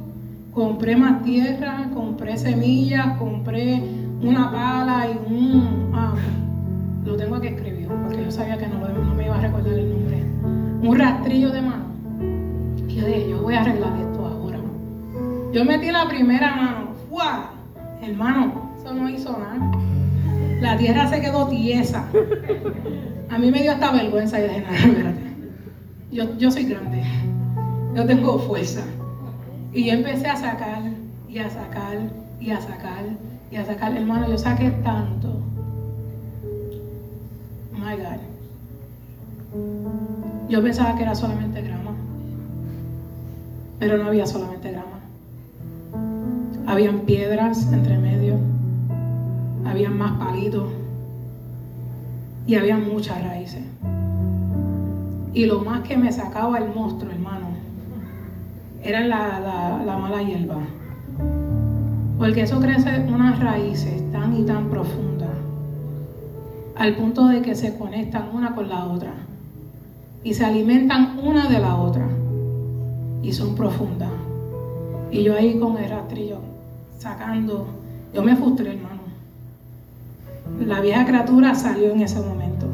compré 0.53 0.97
más 0.97 1.23
tierra, 1.23 1.91
compré 1.95 2.37
semillas, 2.37 3.17
compré 3.19 3.83
una 4.23 4.51
pala 4.51 5.07
y 5.09 5.33
un... 5.33 5.91
ah, 5.95 6.15
lo 7.05 7.17
tengo 7.17 7.37
aquí 7.37 7.49
escribido 7.49 7.91
porque 8.03 8.25
yo 8.25 8.31
sabía 8.31 8.59
que 8.59 8.67
no, 8.67 9.15
me 9.15 9.25
iba 9.25 9.37
a 9.37 9.41
recordar 9.41 9.73
el 9.73 9.91
nombre. 9.91 10.23
Un 10.83 10.99
rastrillo 10.99 11.51
de 11.51 11.63
mano. 11.63 11.85
Y 12.89 12.95
yo 12.95 13.07
dije, 13.07 13.31
yo 13.31 13.43
voy 13.43 13.55
a 13.55 13.63
arreglar 13.63 13.97
esto 13.99 14.27
ahora. 14.27 14.59
Yo 15.53 15.65
metí 15.65 15.91
la 15.91 16.09
primera 16.09 16.55
mano. 16.55 16.89
¡Fua! 17.09 17.51
Hermano, 18.03 18.71
eso 18.79 18.95
no 18.95 19.09
hizo 19.09 19.33
nada. 19.33 19.71
La 20.61 20.77
tierra 20.77 21.09
se 21.09 21.21
quedó 21.21 21.47
tiesa. 21.49 22.05
A 23.31 23.39
mí 23.39 23.51
me 23.51 23.63
dio 23.63 23.73
hasta 23.73 23.93
vergüenza 23.93 24.41
y 24.41 24.43
dije, 24.43 24.61
no, 24.61 24.75
espérate. 24.75 25.21
Yo, 26.11 26.39
yo 26.39 26.51
soy 26.51 26.65
grande. 26.65 27.03
Yo 27.95 28.05
tengo 28.07 28.39
fuerza. 28.39 28.83
Y 29.73 29.85
yo 29.85 29.93
empecé 29.93 30.27
a 30.27 30.37
sacar 30.37 30.83
y 31.29 31.39
a 31.39 31.51
sacar 31.51 31.99
y 32.41 32.51
a 32.51 32.61
sacar 32.61 33.05
y 33.51 33.57
a 33.57 33.65
sacar. 33.65 33.97
Hermano, 33.97 34.29
yo 34.29 34.39
saqué 34.39 34.71
tanto. 34.71 35.41
My 37.73 37.97
God. 37.97 38.21
Yo 40.49 40.63
pensaba 40.63 40.97
que 40.97 41.03
era 41.03 41.15
solamente 41.15 41.61
grama. 41.63 41.93
Pero 43.79 43.99
no 43.99 44.09
había 44.09 44.27
solamente 44.27 44.73
grama. 44.73 44.99
Habían 46.67 47.01
piedras 47.01 47.71
entre 47.73 47.99
medio. 47.99 48.37
Habían 49.67 49.97
más 49.97 50.19
palitos. 50.19 50.71
Y 52.47 52.55
había 52.55 52.79
muchas 52.79 53.23
raíces. 53.23 53.63
Y 55.35 55.45
lo 55.45 55.61
más 55.61 55.83
que 55.83 55.97
me 55.97 56.11
sacaba 56.11 56.59
el 56.59 56.75
monstruo, 56.75 57.13
hermano, 57.13 57.38
era 58.83 59.01
la, 59.01 59.41
la, 59.41 59.83
la 59.85 59.97
mala 59.97 60.23
hierba. 60.23 60.59
Porque 62.19 62.43
eso 62.43 62.61
crece 62.61 63.07
unas 63.09 63.39
raíces 63.39 64.11
tan 64.13 64.37
y 64.37 64.45
tan 64.45 64.69
profundas, 64.69 65.31
al 66.77 66.97
punto 66.97 67.27
de 67.29 67.43
que 67.43 67.55
se 67.55 67.77
conectan 67.77 68.31
una 68.33 68.55
con 68.55 68.69
la 68.69 68.87
otra 68.87 69.13
y 70.25 70.35
se 70.35 70.45
alimentan 70.45 71.19
una 71.23 71.49
de 71.49 71.59
la 71.59 71.77
otra 71.77 72.07
y 73.23 73.33
son 73.33 73.55
profundas. 73.55 74.11
Y 75.11 75.23
yo 75.23 75.35
ahí 75.35 75.59
con 75.59 75.77
el 75.79 75.89
rastrillo 75.89 76.39
sacando, 76.99 77.67
yo 78.13 78.23
me 78.23 78.37
frustré, 78.37 78.75
hermano. 78.75 78.99
La 80.67 80.81
vieja 80.81 81.07
criatura 81.07 81.55
salió 81.55 81.93
en 81.93 82.03
ese 82.03 82.21
momento. 82.21 82.67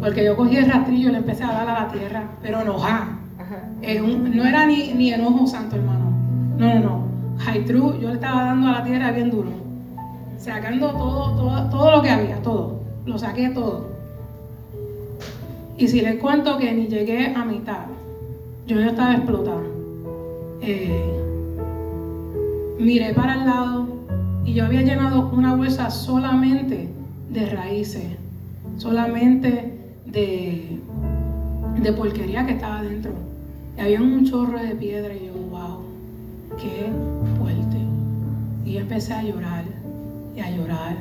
Porque 0.00 0.24
yo 0.24 0.36
cogí 0.36 0.56
el 0.56 0.70
rastrillo 0.70 1.08
y 1.08 1.12
le 1.12 1.18
empecé 1.18 1.44
a 1.44 1.52
dar 1.52 1.68
a 1.68 1.84
la 1.84 1.88
tierra, 1.88 2.24
pero 2.42 2.60
enojada. 2.60 3.18
No 3.86 4.44
era 4.44 4.66
ni, 4.66 5.12
enojo 5.12 5.46
santo, 5.46 5.76
hermano. 5.76 6.10
No, 6.58 6.74
no, 6.74 6.80
no. 6.80 7.04
High 7.38 7.64
true, 7.64 7.98
yo 8.00 8.08
le 8.08 8.14
estaba 8.14 8.44
dando 8.44 8.68
a 8.68 8.72
la 8.72 8.84
tierra 8.84 9.10
bien 9.10 9.30
duro. 9.30 9.50
Sacando 10.38 10.90
todo, 10.92 11.36
todo, 11.36 11.70
todo 11.70 11.90
lo 11.90 12.02
que 12.02 12.10
había, 12.10 12.40
todo. 12.42 12.80
Lo 13.04 13.18
saqué 13.18 13.50
todo. 13.50 13.88
Y 15.76 15.88
si 15.88 16.00
les 16.00 16.16
cuento 16.16 16.56
que 16.56 16.72
ni 16.72 16.86
llegué 16.86 17.34
a 17.34 17.44
mitad, 17.44 17.86
yo 18.66 18.80
ya 18.80 18.86
estaba 18.86 19.14
explotada. 19.14 19.62
Eh, 20.62 21.14
miré 22.78 23.12
para 23.12 23.34
el 23.34 23.44
lado 23.44 23.86
y 24.44 24.54
yo 24.54 24.64
había 24.64 24.82
llenado 24.82 25.30
una 25.30 25.54
bolsa 25.54 25.90
solamente 25.90 26.88
de 27.30 27.46
raíces, 27.50 28.04
solamente 28.78 29.74
de, 30.06 30.78
de 31.82 31.92
porquería 31.92 32.46
que 32.46 32.52
estaba 32.52 32.82
dentro. 32.82 33.12
Y 33.76 33.80
había 33.80 34.00
un 34.00 34.24
chorro 34.24 34.58
de 34.58 34.74
piedra 34.74 35.12
y 35.14 35.26
yo, 35.26 35.32
wow, 35.50 35.80
qué 36.58 36.90
fuerte. 37.38 37.76
Y 38.64 38.74
yo 38.74 38.80
empecé 38.80 39.14
a 39.14 39.22
llorar, 39.22 39.64
y 40.36 40.40
a 40.40 40.50
llorar, 40.50 40.96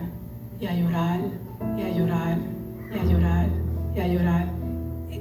y 0.59 0.65
a 0.65 0.75
llorar, 0.75 1.19
y 1.77 1.81
a 1.81 1.95
llorar, 1.95 2.37
y 2.93 2.99
a 2.99 3.03
llorar, 3.03 3.47
y 3.95 3.99
a 3.99 4.07
llorar. 4.07 4.47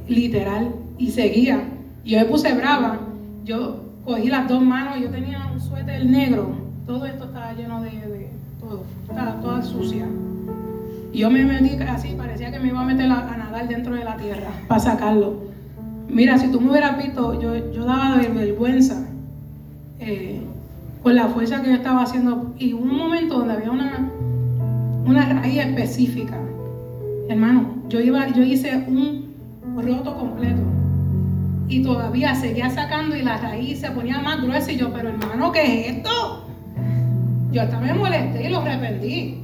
Literal, 0.09 0.75
y 0.99 1.11
seguía. 1.11 1.63
Yo 2.05 2.19
me 2.19 2.25
puse 2.25 2.55
brava. 2.55 2.99
Yo 3.45 3.83
cogí 4.05 4.29
las 4.29 4.49
dos 4.49 4.63
manos, 4.63 4.99
yo 5.01 5.11
tenía 5.11 5.51
un 5.53 5.61
suéter 5.61 6.05
negro. 6.07 6.53
Todo 6.87 7.07
esto 7.07 7.25
estaba 7.25 7.53
lleno 7.53 7.83
de, 7.83 7.91
de 7.91 8.31
todo, 8.61 8.83
estaba 9.09 9.41
toda 9.41 9.63
sucia. 9.63 10.07
Y 11.13 11.19
yo 11.19 11.31
me 11.31 11.45
metí 11.45 11.77
así, 11.83 12.15
parecía 12.17 12.51
que 12.51 12.59
me 12.59 12.69
iba 12.69 12.81
a 12.81 12.85
meter 12.85 13.11
a, 13.11 13.33
a 13.33 13.37
nadar 13.37 13.69
dentro 13.69 13.95
de 13.95 14.05
la 14.05 14.17
tierra 14.17 14.49
para 14.67 14.81
sacarlo. 14.81 15.52
Mira, 16.13 16.37
si 16.37 16.49
tú 16.49 16.61
me 16.61 16.71
hubieras 16.71 16.99
visto, 16.99 17.41
yo, 17.41 17.73
yo 17.73 17.87
daba 17.87 18.19
de 18.19 18.29
vergüenza 18.29 19.09
eh, 19.99 20.43
con 21.03 21.15
la 21.15 21.29
fuerza 21.29 21.63
que 21.63 21.71
yo 21.71 21.75
estaba 21.77 22.03
haciendo. 22.03 22.53
Y 22.59 22.75
hubo 22.75 22.83
un 22.83 22.99
momento 22.99 23.39
donde 23.39 23.55
había 23.55 23.71
una, 23.71 24.11
una 25.07 25.41
raíz 25.41 25.59
específica. 25.59 26.39
Hermano, 27.31 27.77
yo, 27.89 27.99
iba, 28.01 28.29
yo 28.29 28.43
hice 28.43 28.77
un 28.89 29.33
roto 29.75 30.15
completo. 30.15 30.61
Y 31.69 31.83
todavía 31.83 32.35
seguía 32.35 32.69
sacando 32.69 33.17
y 33.17 33.23
la 33.23 33.39
raíz 33.39 33.81
se 33.81 33.91
ponía 33.91 34.19
más 34.21 34.43
gruesa. 34.43 34.71
Y 34.71 34.77
yo, 34.77 34.93
pero 34.93 35.09
hermano, 35.09 35.51
¿qué 35.51 35.63
es 35.63 35.97
esto? 35.97 36.45
Yo 37.53 37.63
hasta 37.63 37.81
me 37.81 37.95
molesté 37.95 38.49
y 38.49 38.51
lo 38.51 38.61
arrepentí. 38.61 39.39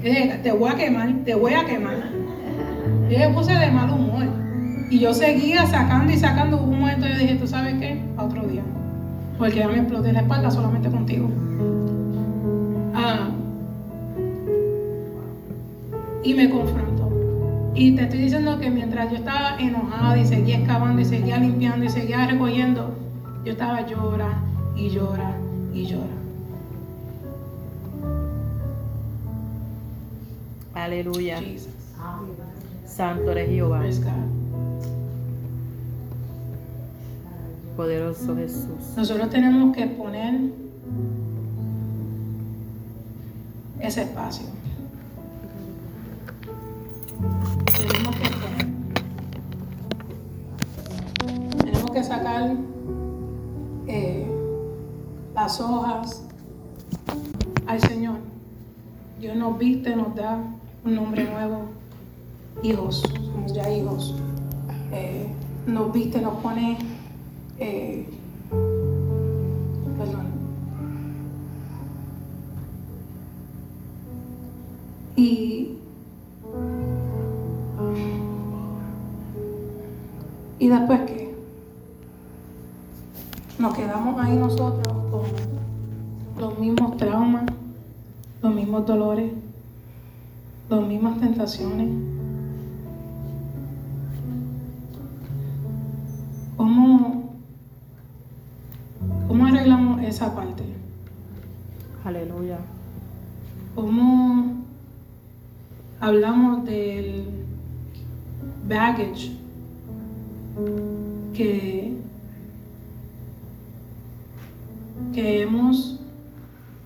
Te 0.00 0.52
voy 0.52 0.70
a 0.70 0.74
quemar, 0.74 1.12
te 1.26 1.34
voy 1.34 1.52
a 1.52 1.66
quemar. 1.66 1.96
Yo 3.10 3.18
me 3.18 3.28
puse 3.28 3.52
de 3.52 3.70
mal 3.70 3.90
humor. 3.90 4.35
Y 4.88 5.00
yo 5.00 5.12
seguía 5.12 5.66
sacando 5.66 6.12
y 6.12 6.16
sacando. 6.16 6.58
Hubo 6.58 6.70
un 6.70 6.80
momento 6.80 7.06
yo 7.06 7.18
dije, 7.18 7.34
¿tú 7.36 7.46
sabes 7.46 7.74
qué? 7.80 8.00
A 8.16 8.24
otro 8.24 8.42
día. 8.46 8.62
Porque 9.38 9.56
ya 9.56 9.68
me 9.68 9.78
exploté 9.78 10.12
la 10.12 10.20
espalda 10.20 10.50
solamente 10.50 10.88
contigo. 10.90 11.28
Ah. 12.94 13.28
Y 16.22 16.34
me 16.34 16.50
confrontó. 16.50 17.72
Y 17.74 17.94
te 17.94 18.04
estoy 18.04 18.20
diciendo 18.20 18.58
que 18.58 18.70
mientras 18.70 19.10
yo 19.10 19.16
estaba 19.16 19.56
enojada 19.58 20.16
y 20.16 20.24
seguía 20.24 20.58
excavando 20.58 21.00
y 21.02 21.04
seguía 21.04 21.38
limpiando 21.38 21.84
y 21.84 21.90
seguía 21.90 22.26
recogiendo, 22.26 22.94
yo 23.44 23.52
estaba 23.52 23.86
llora 23.86 24.40
y 24.76 24.88
llora 24.88 25.32
y 25.74 25.86
llora. 25.86 26.06
Aleluya. 30.74 31.40
Jesus. 31.40 31.68
Santo 32.86 33.32
eres 33.32 33.50
Jehová. 33.50 33.82
Poderoso 37.76 38.34
Jesús. 38.34 38.96
Nosotros 38.96 39.28
tenemos 39.28 39.76
que 39.76 39.86
poner 39.86 40.40
ese 43.80 44.02
espacio. 44.02 44.46
Tenemos 47.76 48.16
que 48.16 48.30
poner. 48.30 48.66
Tenemos 51.58 51.90
que 51.90 52.02
sacar 52.02 52.56
eh, 53.88 54.26
las 55.34 55.60
hojas 55.60 56.22
al 57.66 57.80
Señor. 57.82 58.16
Dios 59.20 59.36
nos 59.36 59.58
viste, 59.58 59.94
nos 59.94 60.14
da 60.14 60.38
un 60.82 60.94
nombre 60.94 61.30
nuevo. 61.30 61.66
Hijos, 62.62 63.02
somos 63.02 63.52
ya 63.52 63.70
hijos. 63.70 64.14
Eh, 64.92 65.26
nos 65.66 65.92
viste, 65.92 66.22
nos 66.22 66.38
pone 66.38 66.95
eh, 67.58 68.06
perdón. 69.98 70.26
Y, 75.16 75.78
y 80.58 80.68
después 80.68 81.00
qué? 81.06 81.34
Nos 83.58 83.74
quedamos 83.74 84.20
ahí 84.20 84.36
nosotros 84.36 84.94
con 85.10 85.22
los 86.38 86.58
mismos 86.58 86.96
traumas, 86.98 87.46
los 88.42 88.54
mismos 88.54 88.84
dolores, 88.86 89.32
las 90.68 90.86
mismas 90.86 91.18
tentaciones. 91.20 91.88
¿Cómo, 96.56 97.25
¿Cómo 99.28 99.44
arreglamos 99.46 100.02
esa 100.04 100.32
parte? 100.34 100.62
Aleluya. 102.04 102.58
¿Cómo 103.74 104.54
hablamos 106.00 106.64
del 106.64 107.24
baggage 108.68 109.32
que, 111.34 111.92
que 115.12 115.42
hemos 115.42 115.98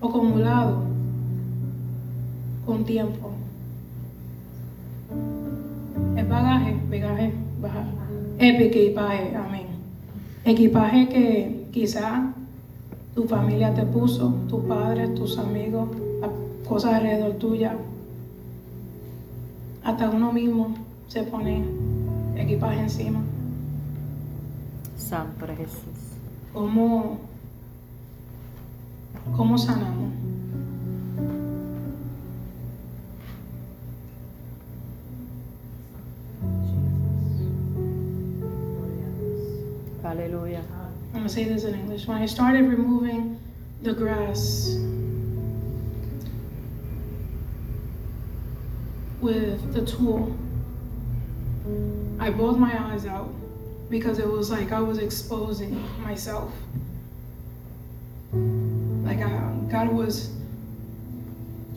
acumulado 0.01 0.81
con 2.65 2.83
tiempo? 2.85 3.31
Es 6.17 6.27
bagaje, 6.27 6.75
bagaje, 6.89 7.33
bagaje. 7.61 7.89
Equipaje, 8.39 9.35
amén. 9.35 9.67
Equipaje 10.43 11.07
que 11.07 11.60
Quizá 11.71 12.33
tu 13.15 13.23
familia 13.27 13.73
te 13.73 13.83
puso, 13.83 14.33
tus 14.49 14.63
padres, 14.65 15.15
tus 15.15 15.37
amigos, 15.37 15.89
cosas 16.67 16.93
alrededor 16.93 17.33
tuya. 17.33 17.75
Hasta 19.83 20.09
uno 20.09 20.31
mismo 20.31 20.73
se 21.07 21.23
pone 21.23 21.63
equipaje 22.35 22.81
encima. 22.81 23.21
Santo 24.97 25.45
Jesús. 25.47 26.15
¿Cómo, 26.53 27.17
cómo 29.35 29.57
sanamos? 29.57 30.11
Aleluya. 40.03 40.61
Say 41.31 41.45
this 41.45 41.63
in 41.63 41.73
English. 41.73 42.07
When 42.07 42.17
I 42.17 42.25
started 42.25 42.63
removing 42.65 43.39
the 43.83 43.93
grass 43.93 44.75
with 49.21 49.73
the 49.73 49.85
tool, 49.85 50.35
I 52.19 52.31
bawled 52.31 52.59
my 52.59 52.77
eyes 52.91 53.05
out 53.05 53.33
because 53.89 54.19
it 54.19 54.27
was 54.27 54.51
like 54.51 54.73
I 54.73 54.81
was 54.81 54.97
exposing 54.97 55.81
myself. 56.01 56.51
Like 58.33 59.21
I, 59.21 59.53
God 59.71 59.87
was 59.87 60.35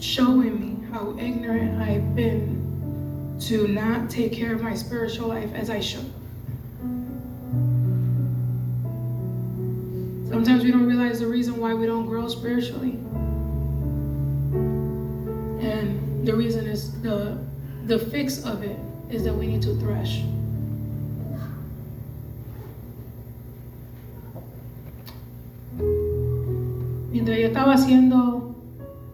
showing 0.00 0.58
me 0.58 0.84
how 0.90 1.16
ignorant 1.16 1.80
I've 1.80 2.16
been 2.16 3.38
to 3.42 3.68
not 3.68 4.10
take 4.10 4.32
care 4.32 4.52
of 4.52 4.62
my 4.62 4.74
spiritual 4.74 5.28
life 5.28 5.54
as 5.54 5.70
I 5.70 5.78
should. 5.78 6.12
Sometimes 10.44 10.62
we 10.62 10.72
don't 10.72 10.86
realize 10.86 11.20
the 11.20 11.26
reason 11.26 11.56
why 11.56 11.72
we 11.72 11.86
don't 11.86 12.04
grow 12.04 12.28
spiritually. 12.28 12.98
And 15.64 16.26
the 16.26 16.36
reason 16.36 16.66
is 16.66 17.00
the 17.00 17.38
the 17.86 17.98
fix 17.98 18.44
of 18.44 18.62
it 18.62 18.78
is 19.08 19.24
that 19.24 19.32
we 19.32 19.46
need 19.46 19.62
to 19.62 19.74
thresh. 19.76 20.20
Mientras 27.10 27.38
yo 27.38 27.48
estaba 27.48 27.72
haciendo 27.72 28.54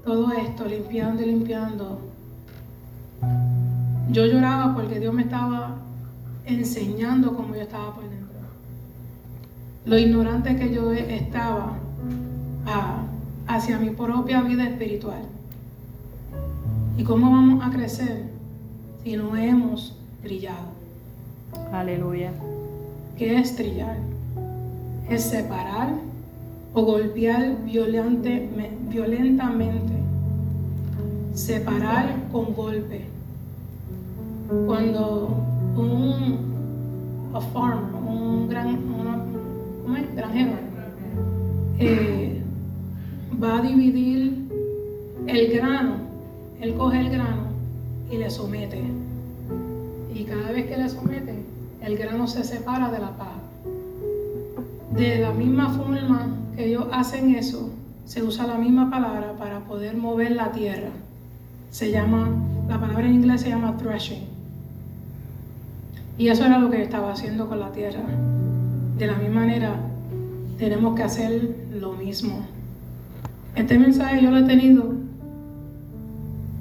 todo 0.05 0.33
esto, 0.33 0.65
limpiando 0.65 1.23
y 1.23 1.27
limpiando, 1.27 2.01
yo 4.11 4.27
lloraba 4.27 4.75
porque 4.75 4.99
Dios 4.99 5.15
me 5.15 5.23
estaba 5.23 5.79
enseñando 6.45 7.37
cómo 7.37 7.55
yo 7.55 7.63
estaba 7.63 7.95
por 7.95 8.03
dentro. 8.03 8.20
Lo 9.85 9.99
ignorante 9.99 10.57
que 10.57 10.73
yo 10.73 10.93
estaba 10.93 11.75
ah, 12.67 13.03
hacia 13.47 13.79
mi 13.79 13.91
propia 13.91 14.43
vida 14.43 14.65
espiritual. 14.69 15.23
¿Y 16.97 17.05
cómo 17.05 17.31
vamos 17.31 17.65
a 17.65 17.71
crecer 17.71 18.25
si 19.03 19.17
no 19.17 19.37
hemos 19.37 19.97
trillado? 20.23 20.69
Aleluya. 21.73 22.33
¿Qué 23.17 23.39
es 23.39 23.57
trillar? 23.57 23.97
Es 25.09 25.25
separar 25.25 25.95
o 26.75 26.83
golpear 26.85 27.57
violentamente. 27.65 29.93
Separar 31.35 32.15
con 32.31 32.55
golpe. 32.55 33.07
Cuando 34.67 35.29
un 35.77 36.51
a 37.33 37.41
farmer, 37.41 37.95
un 37.95 38.49
gran, 38.49 38.79
una- 38.93 39.25
¿cómo 39.91 40.57
eh, 41.79 42.43
va 43.43 43.59
a 43.59 43.63
dividir 43.63 44.49
el 45.27 45.53
grano, 45.53 45.95
él 46.61 46.75
coge 46.75 47.01
el 47.01 47.11
grano 47.11 47.45
y 48.11 48.19
le 48.19 48.31
somete. 48.31 48.83
Y 50.15 50.25
cada 50.25 50.53
vez 50.53 50.67
que 50.67 50.77
le 50.77 50.89
somete, 50.89 51.35
el 51.83 51.97
grano 51.97 52.29
se 52.29 52.45
separa 52.45 52.91
de 52.91 52.99
la 52.99 53.17
paja. 53.17 53.41
De 54.95 55.19
la 55.21 55.33
misma 55.33 55.71
forma 55.71 56.29
que 56.57 56.67
ellos 56.67 56.87
hacen 56.93 57.35
eso, 57.35 57.71
se 58.05 58.23
usa 58.23 58.47
la 58.47 58.59
misma 58.59 58.91
palabra 58.91 59.35
para 59.39 59.61
poder 59.61 59.97
mover 59.97 60.33
la 60.33 60.53
tierra. 60.53 60.91
Se 61.71 61.91
llama, 61.91 62.29
la 62.69 62.79
palabra 62.79 63.07
en 63.07 63.15
inglés 63.15 63.41
se 63.41 63.49
llama 63.49 63.77
threshing. 63.79 64.25
Y 66.19 66.29
eso 66.29 66.45
era 66.45 66.59
lo 66.59 66.71
que 66.71 66.83
estaba 66.83 67.13
haciendo 67.13 67.49
con 67.49 67.61
la 67.61 67.73
tierra. 67.73 68.03
De 69.01 69.07
la 69.07 69.15
misma 69.15 69.41
manera, 69.41 69.77
tenemos 70.59 70.95
que 70.95 71.03
hacer 71.03 71.57
lo 71.73 71.95
mismo. 71.95 72.41
Este 73.57 73.79
mensaje 73.79 74.23
yo 74.23 74.31
lo 74.31 74.37
he 74.37 74.43
tenido 74.43 74.93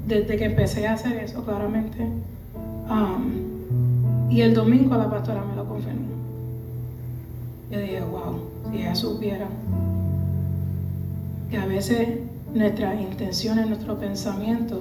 desde 0.08 0.38
que 0.38 0.46
empecé 0.46 0.86
a 0.86 0.94
hacer 0.94 1.18
eso, 1.18 1.44
claramente. 1.44 2.02
Um, 2.88 4.30
y 4.30 4.40
el 4.40 4.54
domingo 4.54 4.96
la 4.96 5.10
pastora 5.10 5.44
me 5.44 5.54
lo 5.54 5.68
confirmó. 5.68 6.08
Yo 7.70 7.78
dije, 7.78 8.00
wow, 8.00 8.40
si 8.70 8.78
ella 8.78 8.94
supiera 8.94 9.46
que 11.50 11.58
a 11.58 11.66
veces 11.66 12.20
nuestras 12.54 12.98
intenciones, 13.02 13.66
nuestros 13.66 13.98
pensamientos 13.98 14.80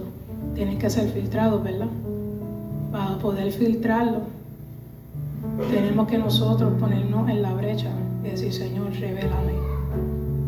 tienen 0.56 0.80
que 0.80 0.90
ser 0.90 1.10
filtrados, 1.10 1.62
¿verdad? 1.62 1.90
Para 2.94 3.18
poder 3.18 3.52
filtrarlo, 3.52 4.22
tenemos 5.72 6.08
que 6.08 6.18
nosotros 6.18 6.74
ponernos 6.80 7.30
en 7.30 7.42
la 7.42 7.54
brecha 7.54 7.90
y 8.24 8.30
decir, 8.30 8.54
Señor, 8.54 8.92
revélame. 8.94 9.54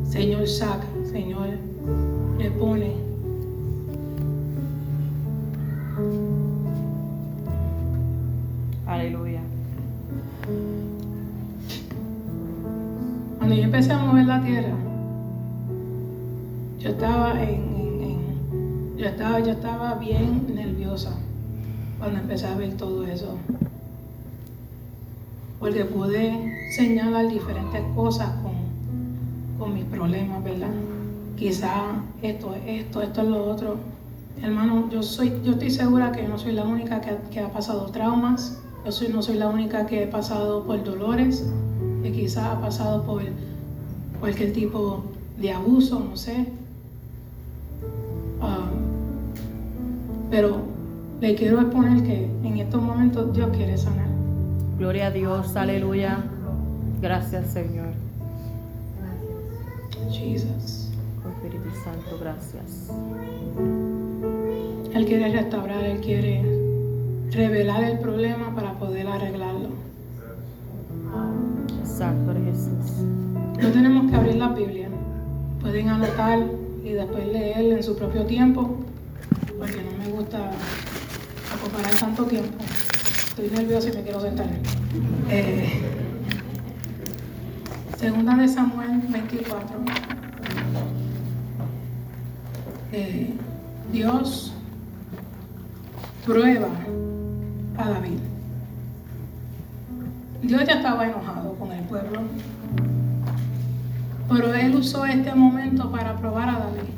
Señor, 0.05 0.47
saca. 0.47 0.85
Señor, 1.11 1.49
repone. 2.37 2.93
Aleluya. 8.87 9.41
Cuando 13.37 13.55
yo 13.55 13.63
empecé 13.63 13.91
a 13.93 13.99
mover 13.99 14.25
la 14.25 14.41
tierra, 14.43 14.73
yo 16.79 16.89
estaba 16.89 17.41
en, 17.41 17.49
en- 17.75 18.01
en- 18.03 18.97
yo 18.97 19.05
estaba, 19.05 19.39
yo 19.39 19.51
estaba 19.51 19.95
bien 19.95 20.53
nerviosa 20.53 21.15
cuando 21.99 22.19
empecé 22.19 22.47
a 22.47 22.55
ver 22.55 22.75
todo 22.77 23.05
eso. 23.05 23.37
Porque 25.61 25.85
pude 25.85 26.51
señalar 26.75 27.29
diferentes 27.29 27.81
cosas 27.95 28.29
con, 28.41 28.51
con 29.59 29.75
mis 29.75 29.85
problemas, 29.85 30.43
¿verdad? 30.43 30.71
Quizá 31.37 32.03
esto 32.21 32.53
es 32.55 32.81
esto, 32.81 33.01
esto 33.01 33.21
es 33.21 33.27
lo 33.27 33.45
otro. 33.45 33.77
Hermano, 34.41 34.89
yo 34.89 35.03
soy, 35.03 35.31
yo 35.45 35.51
estoy 35.51 35.69
segura 35.69 36.11
que 36.11 36.27
no 36.27 36.39
soy 36.39 36.53
la 36.53 36.63
única 36.63 36.99
que, 36.99 37.15
que 37.31 37.39
ha 37.39 37.49
pasado 37.49 37.85
traumas. 37.85 38.59
Yo 38.83 38.91
soy, 38.91 39.09
no 39.09 39.21
soy 39.21 39.35
la 39.35 39.47
única 39.47 39.85
que 39.85 40.03
he 40.03 40.07
pasado 40.07 40.63
por 40.63 40.83
dolores, 40.83 41.45
que 42.01 42.11
quizá 42.11 42.53
ha 42.53 42.59
pasado 42.59 43.03
por 43.03 43.21
cualquier 44.19 44.53
tipo 44.53 45.03
de 45.39 45.51
abuso, 45.51 45.99
no 45.99 46.17
sé. 46.17 46.47
Ah, 48.41 48.67
pero 50.31 50.57
le 51.19 51.35
quiero 51.35 51.61
exponer 51.61 52.01
que 52.03 52.25
en 52.43 52.57
estos 52.57 52.81
momentos 52.81 53.31
Dios 53.33 53.49
quiere 53.55 53.77
sanar. 53.77 54.10
Gloria 54.81 55.05
a 55.05 55.11
Dios. 55.11 55.55
Aleluya. 55.55 56.17
Gracias, 57.03 57.53
Señor. 57.53 57.93
Jesus. 60.09 60.89
Oh, 61.23 61.29
Espíritu 61.29 61.69
Santo, 61.83 62.17
gracias. 62.19 62.89
Él 64.91 65.05
quiere 65.05 65.31
restaurar, 65.33 65.83
Él 65.83 65.99
quiere 65.99 66.41
revelar 67.29 67.83
el 67.83 67.99
problema 67.99 68.55
para 68.55 68.73
poder 68.79 69.05
arreglarlo. 69.05 69.69
Santo 71.85 72.31
eres 72.31 72.45
Jesús. 72.45 73.03
No 73.61 73.69
tenemos 73.69 74.09
que 74.09 74.17
abrir 74.17 74.35
la 74.37 74.47
Biblia. 74.47 74.89
Pueden 75.61 75.89
anotar 75.89 76.39
y 76.83 76.89
después 76.89 77.27
leer 77.27 77.73
en 77.73 77.83
su 77.83 77.95
propio 77.95 78.25
tiempo, 78.25 78.77
porque 79.59 79.83
no 79.83 80.03
me 80.03 80.11
gusta 80.11 80.39
acomparar 81.53 81.93
tanto 81.99 82.25
tiempo. 82.25 82.57
Estoy 83.31 83.49
nerviosa 83.49 83.87
y 83.87 83.93
me 83.93 84.03
quiero 84.03 84.19
sentar. 84.19 84.45
Eh, 85.29 85.81
segunda 87.97 88.35
de 88.35 88.45
Samuel 88.45 89.03
24. 89.07 89.77
Eh, 92.91 93.33
Dios 93.93 94.53
prueba 96.25 96.67
a 97.77 97.89
David. 97.89 98.19
Dios 100.41 100.65
ya 100.67 100.73
estaba 100.73 101.07
enojado 101.07 101.53
con 101.53 101.71
el 101.71 101.85
pueblo, 101.85 102.23
pero 104.27 104.53
él 104.53 104.75
usó 104.75 105.05
este 105.05 105.33
momento 105.33 105.89
para 105.89 106.17
probar 106.17 106.49
a 106.49 106.59
David. 106.59 106.89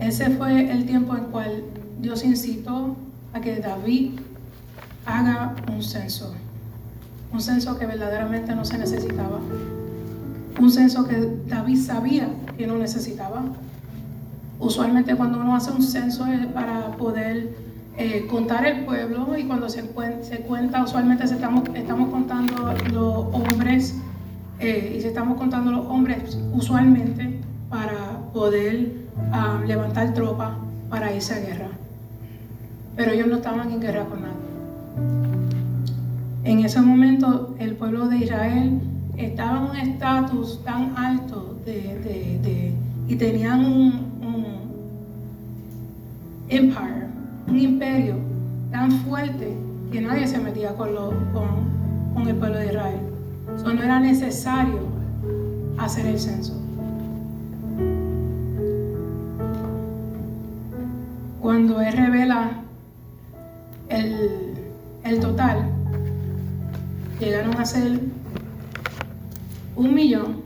Ese 0.00 0.30
fue 0.30 0.72
el 0.72 0.86
tiempo 0.86 1.14
en 1.14 1.24
cual 1.24 1.64
Dios 2.00 2.24
incitó 2.24 2.96
a 3.32 3.40
que 3.40 3.56
David 3.60 4.12
haga 5.06 5.54
un 5.68 5.82
censo. 5.82 6.34
Un 7.32 7.40
censo 7.40 7.78
que 7.78 7.86
verdaderamente 7.86 8.54
no 8.54 8.64
se 8.64 8.78
necesitaba. 8.78 9.38
Un 10.60 10.70
censo 10.70 11.06
que 11.08 11.36
David 11.46 11.78
sabía 11.78 12.28
que 12.58 12.66
no 12.66 12.76
necesitaba. 12.76 13.42
Usualmente 14.60 15.16
cuando 15.16 15.40
uno 15.40 15.56
hace 15.56 15.70
un 15.70 15.82
censo 15.82 16.26
es 16.26 16.46
para 16.46 16.92
poder 16.98 17.56
eh, 17.96 18.26
contar 18.30 18.64
el 18.66 18.84
pueblo 18.84 19.36
y 19.36 19.44
cuando 19.44 19.68
se, 19.68 19.92
cuen- 19.94 20.22
se 20.22 20.38
cuenta, 20.38 20.82
usualmente 20.84 21.24
estamos, 21.24 21.64
contando 22.10 22.72
los 22.92 23.26
hombres 23.34 23.96
eh, 24.60 24.94
y 24.96 25.00
se 25.00 25.08
estamos 25.08 25.36
contando 25.38 25.72
los 25.72 25.86
hombres 25.86 26.38
usualmente 26.52 27.40
para 27.68 28.18
poder 28.32 28.92
ah, 29.32 29.60
levantar 29.66 30.14
tropas 30.14 30.52
para 30.90 31.12
irse 31.12 31.34
a 31.34 31.38
guerra. 31.40 31.68
Pero 32.96 33.12
ellos 33.12 33.28
no 33.28 33.36
estaban 33.36 33.70
en 33.70 33.80
guerra 33.80 34.04
con 34.04 34.22
nadie. 34.22 34.52
En 36.44 36.64
ese 36.64 36.80
momento 36.80 37.54
el 37.58 37.76
pueblo 37.76 38.08
de 38.08 38.18
Israel 38.18 38.80
estaba 39.16 39.58
en 39.58 39.64
un 39.70 39.76
estatus 39.76 40.62
tan 40.64 40.96
alto 40.96 41.56
y 43.08 43.16
tenían 43.16 43.64
un, 43.64 44.12
empire, 46.48 47.06
un 47.46 47.58
imperio 47.58 48.16
tan 48.70 48.90
fuerte 48.90 49.56
que 49.90 50.00
nadie 50.00 50.26
se 50.26 50.38
metía 50.38 50.74
con, 50.74 50.90
con, 51.32 52.28
el 52.28 52.36
pueblo 52.36 52.58
de 52.58 52.66
Israel. 52.66 53.00
So, 53.58 53.72
no 53.72 53.82
era 53.82 54.00
necesario 54.00 54.80
hacer 55.78 56.06
el 56.06 56.18
censo. 56.18 56.54
Cuando 61.40 61.80
él 61.80 61.92
revela 61.92 62.62
el, 63.92 64.54
el 65.04 65.20
total, 65.20 65.68
llegaron 67.20 67.56
a 67.56 67.64
ser 67.64 68.00
un 69.76 69.94
millón 69.94 70.42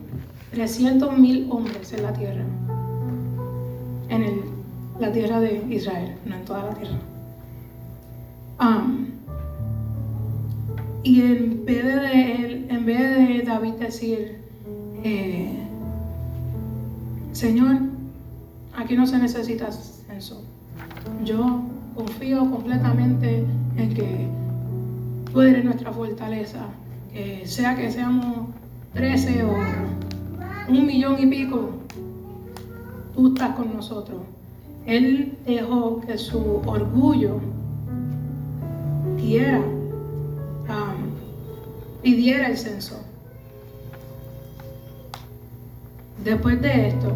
trescientos 0.53 1.17
mil 1.19 1.47
hombres 1.51 1.93
en 1.93 2.03
la 2.03 2.13
tierra, 2.13 2.45
en 4.09 4.23
el- 4.23 4.43
la 4.99 5.13
tierra 5.13 5.41
de 5.41 5.65
Israel, 5.69 6.15
no 6.25 6.37
en 6.37 6.45
toda 6.45 6.63
la 6.65 6.75
tierra. 6.75 6.99
Y 11.03 11.21
en 11.21 11.65
vez 11.65 11.85
de 11.85 12.67
en 12.69 12.85
vez 12.85 12.99
de 13.01 13.43
David 13.47 13.75
decir, 13.75 14.39
eh, 15.05 15.57
Señor, 17.33 17.77
aquí 18.77 18.97
no 18.97 19.07
se 19.07 19.19
necesita 19.19 19.71
censo. 19.71 20.43
Yo 21.25 21.61
confío 21.97 22.49
completamente 22.51 23.45
en 23.77 23.95
que 23.95 24.29
tú 25.33 25.41
eres 25.41 25.65
nuestra 25.65 25.91
fortaleza. 25.93 26.67
Que 27.13 27.47
sea 27.47 27.75
que 27.75 27.91
seamos 27.91 28.49
13 28.93 29.43
o 29.45 29.57
un 30.69 30.87
millón 30.87 31.19
y 31.19 31.27
pico, 31.27 31.71
tú 33.15 33.29
estás 33.29 33.57
con 33.57 33.75
nosotros. 33.75 34.21
Él 34.85 35.37
dejó 35.47 36.01
que 36.03 36.19
su 36.19 36.61
orgullo 36.67 37.41
um, 40.69 41.01
pidiera 42.03 42.49
el 42.49 42.57
censo. 42.57 43.01
Después 46.23 46.61
de 46.61 46.89
esto, 46.89 47.13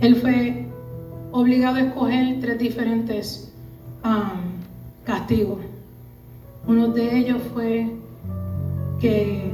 él 0.00 0.16
fue 0.16 0.71
obligado 1.32 1.76
a 1.76 1.80
escoger 1.80 2.40
tres 2.40 2.58
diferentes 2.58 3.52
um, 4.04 4.52
castigos. 5.04 5.58
Uno 6.66 6.88
de 6.88 7.18
ellos 7.18 7.42
fue 7.52 7.90
que 9.00 9.50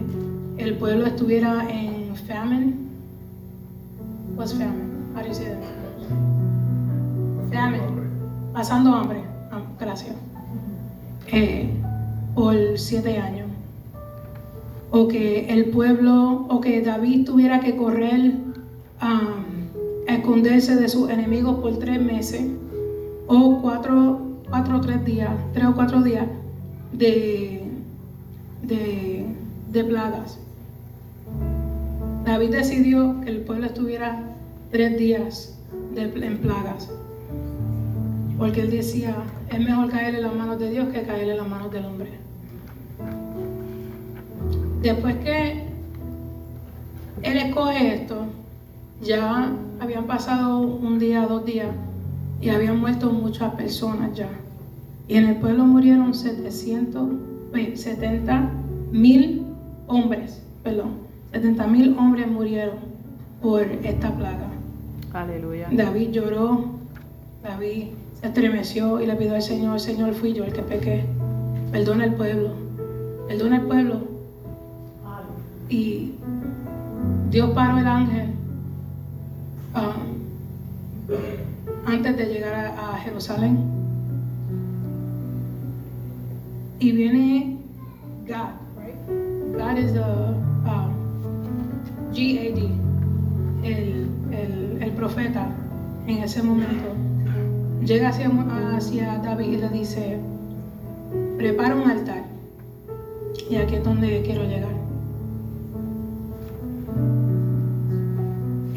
el 0.59 0.77
pueblo 0.77 1.07
estuviera 1.07 1.67
en 1.71 2.15
famine. 2.27 2.75
What's 4.37 4.53
famine? 4.53 4.89
How 5.15 5.23
do 5.23 5.29
you 5.29 5.35
say 5.35 5.47
that? 5.47 5.59
Famine. 7.51 7.81
Pasando 8.53 8.95
hambre. 8.95 9.23
Ah, 9.51 9.63
gracias. 9.81 10.15
Eh, 11.33 11.71
por 12.35 12.55
siete 12.77 13.19
años. 13.19 13.49
O 14.91 15.07
que 15.09 15.53
el 15.53 15.67
pueblo, 15.67 16.47
o 16.49 16.61
que 16.61 16.83
David 16.83 17.27
tuviera 17.27 17.61
que 17.61 17.77
correr 17.77 18.35
um, 19.03 19.48
esconderse 20.09 20.75
de 20.77 20.89
sus 20.89 21.11
enemigos 21.11 21.61
por 21.61 21.79
tres 21.79 22.01
meses. 22.01 22.43
O 23.27 23.61
cuatro, 23.61 24.21
cuatro 24.49 24.81
tres 24.81 25.05
días, 25.05 25.31
tres 25.53 25.67
o 25.67 25.75
cuatro 25.75 26.03
días 26.03 26.27
de, 26.93 27.63
de, 28.63 29.27
de 29.71 29.85
plagas. 29.85 30.39
David 32.25 32.51
decidió 32.51 33.21
que 33.21 33.31
el 33.31 33.41
pueblo 33.43 33.67
estuviera 33.67 34.23
tres 34.71 34.99
días 34.99 35.59
en 35.95 36.39
plagas. 36.39 36.91
Porque 38.39 38.61
él 38.63 38.71
decía, 38.71 39.17
es 39.51 39.59
mejor 39.59 39.91
caer 39.91 40.15
en 40.15 40.23
las 40.23 40.35
manos 40.35 40.59
de 40.59 40.71
Dios 40.71 40.89
que 40.89 41.03
caer 41.03 41.29
en 41.29 41.37
las 41.39 41.49
manos 41.49 41.71
del 41.73 41.85
hombre. 41.85 42.11
Después 44.81 45.17
que 45.17 45.65
él 47.23 47.37
escoge 47.37 47.95
esto, 47.95 48.27
ya 49.03 49.53
habían 49.81 50.07
pasado 50.07 50.61
un 50.61 50.99
día, 50.99 51.27
dos 51.27 51.45
días, 51.45 51.69
y 52.41 52.51
habían 52.51 52.81
muerto 52.81 53.11
muchas 53.11 53.55
personas 53.55 54.17
ya. 54.17 54.29
Y 55.07 55.17
en 55.17 55.25
el 55.27 55.37
pueblo 55.37 55.65
murieron 55.65 56.15
700, 56.15 57.09
ve, 57.53 57.77
70 57.77 58.51
mil 58.93 59.43
hombres, 59.87 60.43
perdón, 60.63 60.91
70 61.33 61.67
mil 61.67 61.97
hombres 61.99 62.29
murieron 62.29 62.77
por 63.41 63.63
esta 63.63 64.15
plaga. 64.15 64.49
Aleluya. 65.13 65.69
David 65.71 66.11
lloró, 66.11 66.67
David 67.43 67.89
se 68.21 68.27
estremeció 68.27 69.01
y 69.01 69.07
le 69.07 69.15
pidió 69.15 69.35
al 69.35 69.43
Señor, 69.43 69.81
Señor, 69.81 70.15
fui 70.15 70.33
yo 70.33 70.45
el 70.45 70.53
que 70.53 70.63
pequé, 70.63 71.05
perdona 71.73 72.05
el 72.05 72.15
pueblo, 72.15 72.51
perdona 73.29 73.57
el 73.57 73.63
pueblo. 73.63 74.09
Y 75.71 76.13
Dios 77.31 77.51
paró 77.51 77.79
el 77.79 77.87
ángel 77.87 78.38
ah, 79.79 79.95
antes 81.87 82.17
de 82.17 82.25
llegar 82.27 82.55
a, 82.55 82.99
Jerusalén. 82.99 83.59
Y 86.81 86.93
viene 86.93 87.57
God, 88.27 88.55
right? 88.77 88.97
God 89.57 89.79
is 89.79 89.93
um, 90.67 90.93
G-A-D, 92.13 92.69
el, 93.65 94.09
el, 94.33 94.83
el 94.83 94.91
profeta 94.93 95.49
en 96.07 96.19
ese 96.19 96.43
momento. 96.43 96.95
Llega 97.85 98.09
hacia, 98.09 98.31
hacia 98.77 99.19
David 99.19 99.47
y 99.47 99.57
le 99.57 99.69
dice, 99.71 100.19
prepara 101.39 101.75
un 101.75 101.91
altar. 101.91 102.25
Y 103.51 103.57
aquí 103.57 103.77
es 103.77 103.85
donde 103.85 104.23
quiero 104.23 104.45
llegar. 104.45 104.88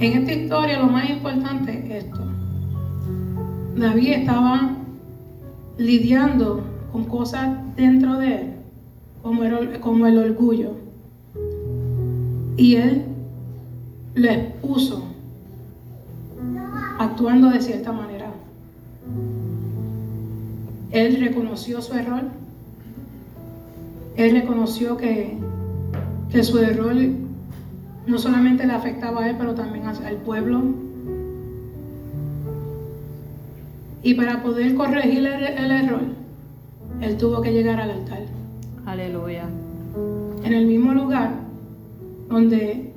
En 0.02 0.14
esta 0.14 0.34
historia 0.34 0.80
lo 0.80 0.88
más 0.88 1.08
importante 1.12 1.78
es 1.78 2.06
esto. 2.06 2.22
David 3.76 4.14
estaba 4.14 4.72
lidiando 5.78 6.64
con 6.92 7.04
cosas 7.04 7.56
dentro 7.76 8.18
de 8.18 8.36
él, 8.36 8.54
como 9.22 9.44
el, 9.44 9.80
como 9.80 10.08
el 10.08 10.18
orgullo. 10.18 10.72
Y 12.58 12.78
él 12.78 13.04
lo 14.16 14.28
expuso 14.28 15.04
actuando 16.98 17.52
de 17.52 17.62
cierta 17.62 17.92
manera. 17.92 18.32
Él 20.90 21.20
reconoció 21.20 21.80
su 21.80 21.94
error. 21.94 22.24
Él 24.16 24.32
reconoció 24.32 24.98
que, 24.98 25.38
que 26.32 26.44
su 26.44 26.58
error 26.58 26.96
no 28.12 28.18
solamente 28.18 28.68
le 28.68 28.74
afectaba 28.74 29.24
a 29.24 29.30
él, 29.30 29.36
pero 29.40 29.56
también 29.56 29.86
al 29.88 30.18
pueblo. 30.18 30.62
Y 34.04 34.14
para 34.16 34.44
poder 34.44 34.76
corregir 34.76 35.26
el, 35.26 35.44
el 35.44 35.72
error, 35.72 36.02
él 37.00 37.18
tuvo 37.18 37.42
que 37.42 37.54
llegar 37.54 37.80
al 37.80 37.92
altar. 37.92 38.20
Aleluya. 38.86 39.46
En 40.44 40.54
el 40.54 40.66
mismo 40.66 40.94
lugar 40.94 41.32
donde 42.30 42.92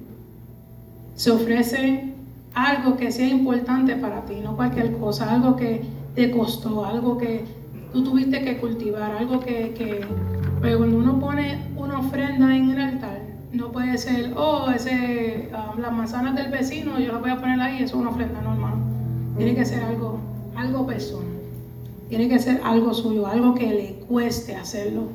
se 1.15 1.31
ofrece 1.31 2.13
algo 2.55 2.97
que 2.97 3.13
sea 3.13 3.29
importante 3.29 3.97
para 3.97 4.23
ti, 4.23 4.37
no 4.43 4.57
cualquier 4.57 4.93
cosa, 4.99 5.33
algo 5.33 5.57
que 5.57 5.83
te 6.15 6.31
costó, 6.31 6.85
algo 6.85 7.19
que 7.19 7.45
tú 7.93 8.03
tuviste 8.03 8.43
que 8.43 8.59
cultivar, 8.59 9.13
algo 9.13 9.41
que, 9.41 9.75
que 9.75 10.01
pero 10.61 10.79
cuando 10.79 10.99
uno 10.99 11.21
pone 11.21 11.59
una 11.77 11.99
ofrenda 11.99 12.57
en 12.57 12.71
el 12.71 12.81
altar, 12.81 13.14
no 13.55 13.71
puede 13.71 13.97
ser, 13.99 14.33
oh, 14.37 14.71
ese, 14.71 15.51
um, 15.53 15.81
las 15.81 15.93
manzanas 15.93 16.35
del 16.35 16.51
vecino, 16.51 16.99
yo 16.99 17.13
las 17.13 17.21
voy 17.21 17.31
a 17.31 17.41
poner 17.41 17.61
ahí, 17.61 17.77
eso 17.77 17.97
es 17.97 18.03
una 18.03 18.11
ofrenda 18.11 18.41
normal. 18.41 18.75
Tiene 19.37 19.55
que 19.55 19.65
ser 19.65 19.83
algo, 19.85 20.19
algo 20.57 20.87
personal. 20.87 21.29
Tiene 22.09 22.29
que 22.29 22.39
ser 22.39 22.61
algo 22.65 22.93
suyo, 22.93 23.27
algo 23.27 23.55
que 23.55 23.67
le 23.67 23.95
cueste 24.07 24.55
hacerlo. 24.57 25.09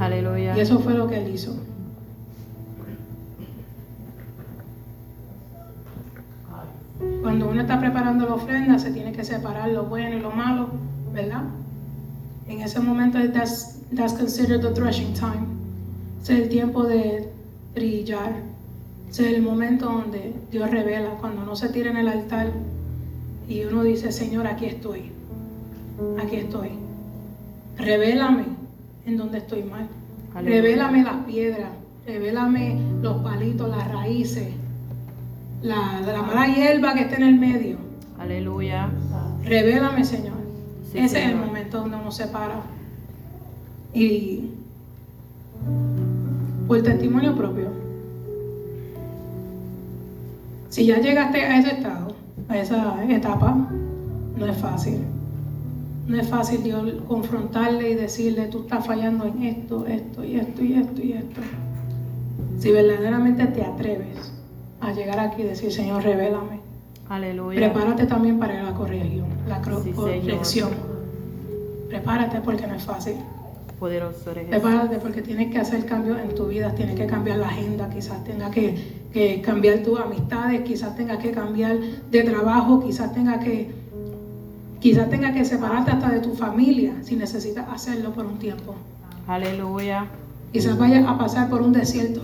Aleluya. 0.00 0.56
Y 0.56 0.60
eso 0.60 0.78
fue 0.80 0.94
lo 0.94 1.08
que 1.08 1.24
él 1.24 1.34
hizo. 1.34 1.56
Cuando 7.22 7.48
uno 7.48 7.60
está 7.60 7.78
preparando 7.78 8.26
la 8.26 8.34
ofrenda, 8.34 8.78
se 8.78 8.90
tiene 8.90 9.12
que 9.12 9.24
separar 9.24 9.70
lo 9.70 9.84
bueno 9.84 10.16
y 10.16 10.20
lo 10.20 10.30
malo, 10.30 10.68
¿verdad? 11.12 11.44
En 12.48 12.60
ese 12.60 12.80
momento, 12.80 13.18
that's, 13.32 13.80
that's 13.94 14.14
considered 14.14 14.62
the 14.62 14.72
threshing 14.72 15.12
time. 15.14 15.57
Es 16.22 16.30
el 16.30 16.48
tiempo 16.48 16.84
de 16.84 17.28
trillar. 17.74 18.42
Ese 19.10 19.30
es 19.30 19.36
el 19.36 19.42
momento 19.42 19.86
donde 19.86 20.34
Dios 20.50 20.70
revela, 20.70 21.10
cuando 21.20 21.42
uno 21.42 21.56
se 21.56 21.68
tira 21.70 21.90
en 21.90 21.96
el 21.96 22.08
altar 22.08 22.52
y 23.48 23.64
uno 23.64 23.82
dice, 23.82 24.12
Señor, 24.12 24.46
aquí 24.46 24.66
estoy. 24.66 25.10
Aquí 26.22 26.36
estoy. 26.36 26.70
Revélame 27.78 28.44
en 29.06 29.16
donde 29.16 29.38
estoy 29.38 29.62
mal. 29.62 29.88
Aleluya. 30.34 30.60
Revélame 30.60 31.02
las 31.02 31.24
piedras, 31.24 31.70
revélame 32.06 32.78
los 33.00 33.22
palitos, 33.22 33.68
las 33.70 33.88
raíces, 33.88 34.48
la, 35.62 36.00
la 36.06 36.22
mala 36.22 36.46
hierba 36.54 36.94
que 36.94 37.02
está 37.02 37.16
en 37.16 37.22
el 37.22 37.38
medio. 37.38 37.78
Aleluya. 38.18 38.90
Revélame, 39.44 40.04
Señor. 40.04 40.36
Sí, 40.92 40.98
Ese 40.98 41.22
es 41.22 41.30
el 41.30 41.36
momento 41.36 41.80
donde 41.80 41.96
uno 41.96 42.10
se 42.10 42.26
para. 42.26 42.62
Y 43.94 44.50
por 46.68 46.82
testimonio 46.82 47.34
propio, 47.34 47.68
si 50.68 50.84
ya 50.84 51.00
llegaste 51.00 51.42
a 51.42 51.58
ese 51.58 51.70
estado, 51.76 52.14
a 52.48 52.58
esa 52.58 53.04
etapa, 53.08 53.56
no 54.36 54.46
es 54.46 54.56
fácil. 54.58 54.98
No 56.06 56.18
es 56.18 56.28
fácil 56.28 56.62
Dios 56.62 56.94
confrontarle 57.06 57.90
y 57.90 57.94
decirle, 57.94 58.46
tú 58.46 58.60
estás 58.60 58.86
fallando 58.86 59.24
en 59.26 59.42
esto, 59.42 59.86
esto 59.86 60.24
y 60.24 60.36
esto 60.36 60.62
y 60.62 60.74
esto 60.74 61.02
y 61.02 61.12
esto. 61.12 61.40
Si 62.58 62.70
verdaderamente 62.70 63.46
te 63.46 63.62
atreves 63.62 64.32
a 64.80 64.92
llegar 64.92 65.18
aquí 65.20 65.42
y 65.42 65.46
decir, 65.46 65.72
Señor, 65.72 66.02
revélame. 66.02 66.60
Aleluya. 67.08 67.58
Prepárate 67.58 68.06
también 68.06 68.38
para 68.38 68.62
la 68.62 68.74
corrección, 68.74 69.26
la 69.48 69.62
Sí, 69.82 69.90
corrección. 69.92 70.70
Prepárate 71.88 72.40
porque 72.42 72.66
no 72.66 72.74
es 72.74 72.82
fácil. 72.82 73.14
Poderoso 73.78 74.32
eres. 74.32 74.46
Prepárate 74.48 74.98
porque 74.98 75.22
tienes 75.22 75.52
que 75.52 75.58
hacer 75.58 75.86
cambios 75.86 76.18
en 76.18 76.34
tu 76.34 76.46
vida, 76.46 76.74
tienes 76.74 76.96
que 76.96 77.06
cambiar 77.06 77.38
la 77.38 77.46
agenda, 77.48 77.88
quizás 77.88 78.24
tengas 78.24 78.50
que, 78.50 78.76
que 79.12 79.40
cambiar 79.40 79.78
tus 79.84 80.00
amistades, 80.00 80.62
quizás 80.62 80.96
tengas 80.96 81.18
que 81.18 81.30
cambiar 81.30 81.78
de 82.10 82.22
trabajo, 82.24 82.80
quizás 82.80 83.14
tengas 83.14 83.42
que 83.44 83.70
quizás 84.80 85.08
tengas 85.10 85.32
que 85.32 85.44
separarte 85.44 85.90
hasta 85.90 86.10
de 86.10 86.20
tu 86.20 86.34
familia 86.34 86.94
si 87.02 87.16
necesitas 87.16 87.68
hacerlo 87.68 88.12
por 88.12 88.26
un 88.26 88.38
tiempo. 88.38 88.74
Aleluya. 89.26 90.06
Quizás 90.52 90.78
vayas 90.78 91.06
a 91.06 91.18
pasar 91.18 91.48
por 91.50 91.62
un 91.62 91.72
desierto, 91.72 92.22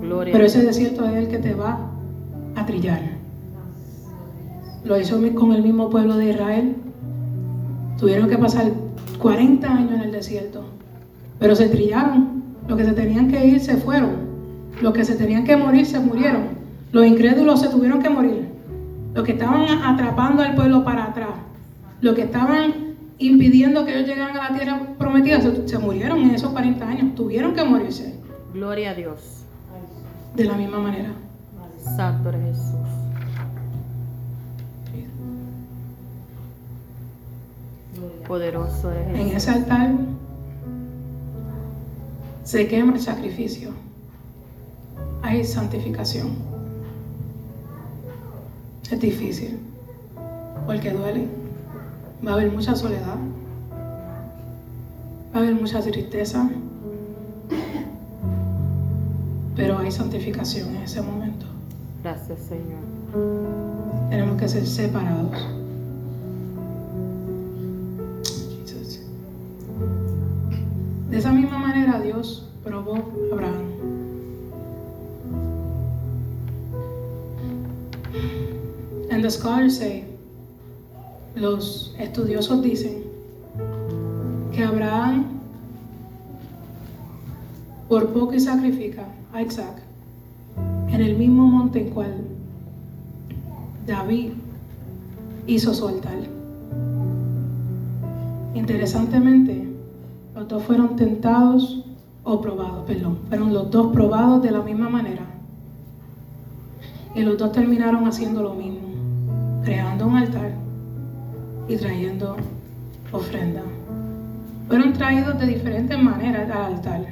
Gloria. 0.00 0.32
pero 0.32 0.44
ese 0.44 0.62
desierto 0.64 1.04
es 1.06 1.14
el 1.14 1.28
que 1.28 1.38
te 1.38 1.54
va 1.54 1.78
a 2.56 2.66
trillar. 2.66 3.00
Lo 4.84 5.00
hizo 5.00 5.18
con 5.34 5.52
el 5.52 5.62
mismo 5.62 5.88
pueblo 5.88 6.16
de 6.16 6.30
Israel. 6.30 6.76
Tuvieron 7.98 8.28
que 8.28 8.36
pasar 8.36 8.72
40 9.24 9.66
años 9.66 9.92
en 9.92 10.00
el 10.00 10.12
desierto, 10.12 10.64
pero 11.38 11.56
se 11.56 11.70
trillaron. 11.70 12.44
Los 12.68 12.76
que 12.76 12.84
se 12.84 12.92
tenían 12.92 13.30
que 13.30 13.46
ir 13.46 13.58
se 13.58 13.78
fueron. 13.78 14.16
Los 14.82 14.92
que 14.92 15.02
se 15.02 15.14
tenían 15.14 15.44
que 15.44 15.56
morir 15.56 15.86
se 15.86 15.98
murieron. 15.98 16.48
Los 16.92 17.06
incrédulos 17.06 17.58
se 17.62 17.68
tuvieron 17.68 18.02
que 18.02 18.10
morir. 18.10 18.48
Los 19.14 19.24
que 19.24 19.32
estaban 19.32 19.62
atrapando 19.82 20.42
al 20.42 20.54
pueblo 20.54 20.84
para 20.84 21.04
atrás. 21.04 21.30
Los 22.02 22.14
que 22.14 22.20
estaban 22.20 22.74
impidiendo 23.16 23.86
que 23.86 23.96
ellos 23.96 24.08
llegaran 24.08 24.36
a 24.36 24.50
la 24.50 24.58
tierra 24.58 24.88
prometida 24.98 25.40
se, 25.40 25.68
se 25.68 25.78
murieron 25.78 26.18
en 26.18 26.34
esos 26.34 26.50
40 26.50 26.86
años. 26.86 27.14
Tuvieron 27.14 27.54
que 27.54 27.64
morirse 27.64 28.20
Gloria 28.52 28.90
a 28.90 28.94
Dios. 28.94 29.46
de 30.36 30.44
la 30.44 30.54
misma 30.54 30.80
manera. 30.80 31.12
Santo 31.96 32.30
Jesús. 32.30 33.03
Poderoso 38.26 38.90
eres 38.90 39.18
En 39.18 39.36
ese 39.36 39.50
altar 39.50 39.92
se 42.44 42.68
quema 42.68 42.94
el 42.94 43.00
sacrificio. 43.00 43.70
Hay 45.22 45.44
santificación. 45.44 46.32
Es 48.90 49.00
difícil 49.00 49.58
porque 50.66 50.90
duele. 50.90 51.26
Va 52.24 52.32
a 52.32 52.34
haber 52.34 52.52
mucha 52.52 52.74
soledad. 52.76 53.16
Va 55.34 55.38
a 55.38 55.38
haber 55.38 55.54
mucha 55.54 55.80
tristeza. 55.80 56.48
Pero 59.56 59.78
hay 59.78 59.90
santificación 59.90 60.76
en 60.76 60.82
ese 60.82 61.00
momento. 61.00 61.46
Gracias, 62.02 62.40
Señor. 62.40 64.10
Tenemos 64.10 64.40
que 64.40 64.48
ser 64.48 64.66
separados. 64.66 65.63
De 71.14 71.20
esa 71.20 71.30
misma 71.30 71.58
manera 71.58 72.00
Dios 72.00 72.44
probó 72.64 72.96
a 72.96 73.34
Abraham. 73.34 73.62
And 79.12 79.22
the 79.22 79.30
scholars 79.30 79.76
say, 79.76 80.02
los 81.36 81.94
estudiosos 82.00 82.62
dicen 82.62 83.04
que 84.50 84.64
Abraham 84.64 85.26
por 87.88 88.08
poco 88.08 88.34
y 88.34 88.40
sacrifica 88.40 89.04
a 89.32 89.40
Isaac 89.40 89.76
en 90.88 91.00
el 91.00 91.16
mismo 91.16 91.46
monte 91.46 91.82
en 91.82 91.90
cual 91.90 92.12
David 93.86 94.32
hizo 95.46 95.72
su 95.74 95.86
altar. 95.86 96.18
Interesantemente, 98.56 99.63
los 100.34 100.48
dos 100.48 100.62
fueron 100.64 100.96
tentados 100.96 101.84
o 102.24 102.40
probados, 102.40 102.84
perdón, 102.86 103.18
fueron 103.28 103.52
los 103.52 103.70
dos 103.70 103.92
probados 103.92 104.42
de 104.42 104.50
la 104.50 104.62
misma 104.62 104.88
manera. 104.88 105.22
Y 107.14 107.22
los 107.22 107.38
dos 107.38 107.52
terminaron 107.52 108.06
haciendo 108.08 108.42
lo 108.42 108.54
mismo, 108.54 108.80
creando 109.62 110.06
un 110.06 110.16
altar 110.16 110.52
y 111.68 111.76
trayendo 111.76 112.36
ofrenda. 113.12 113.62
Fueron 114.66 114.92
traídos 114.94 115.38
de 115.38 115.46
diferentes 115.46 116.02
maneras 116.02 116.50
al 116.50 116.74
altar. 116.74 117.04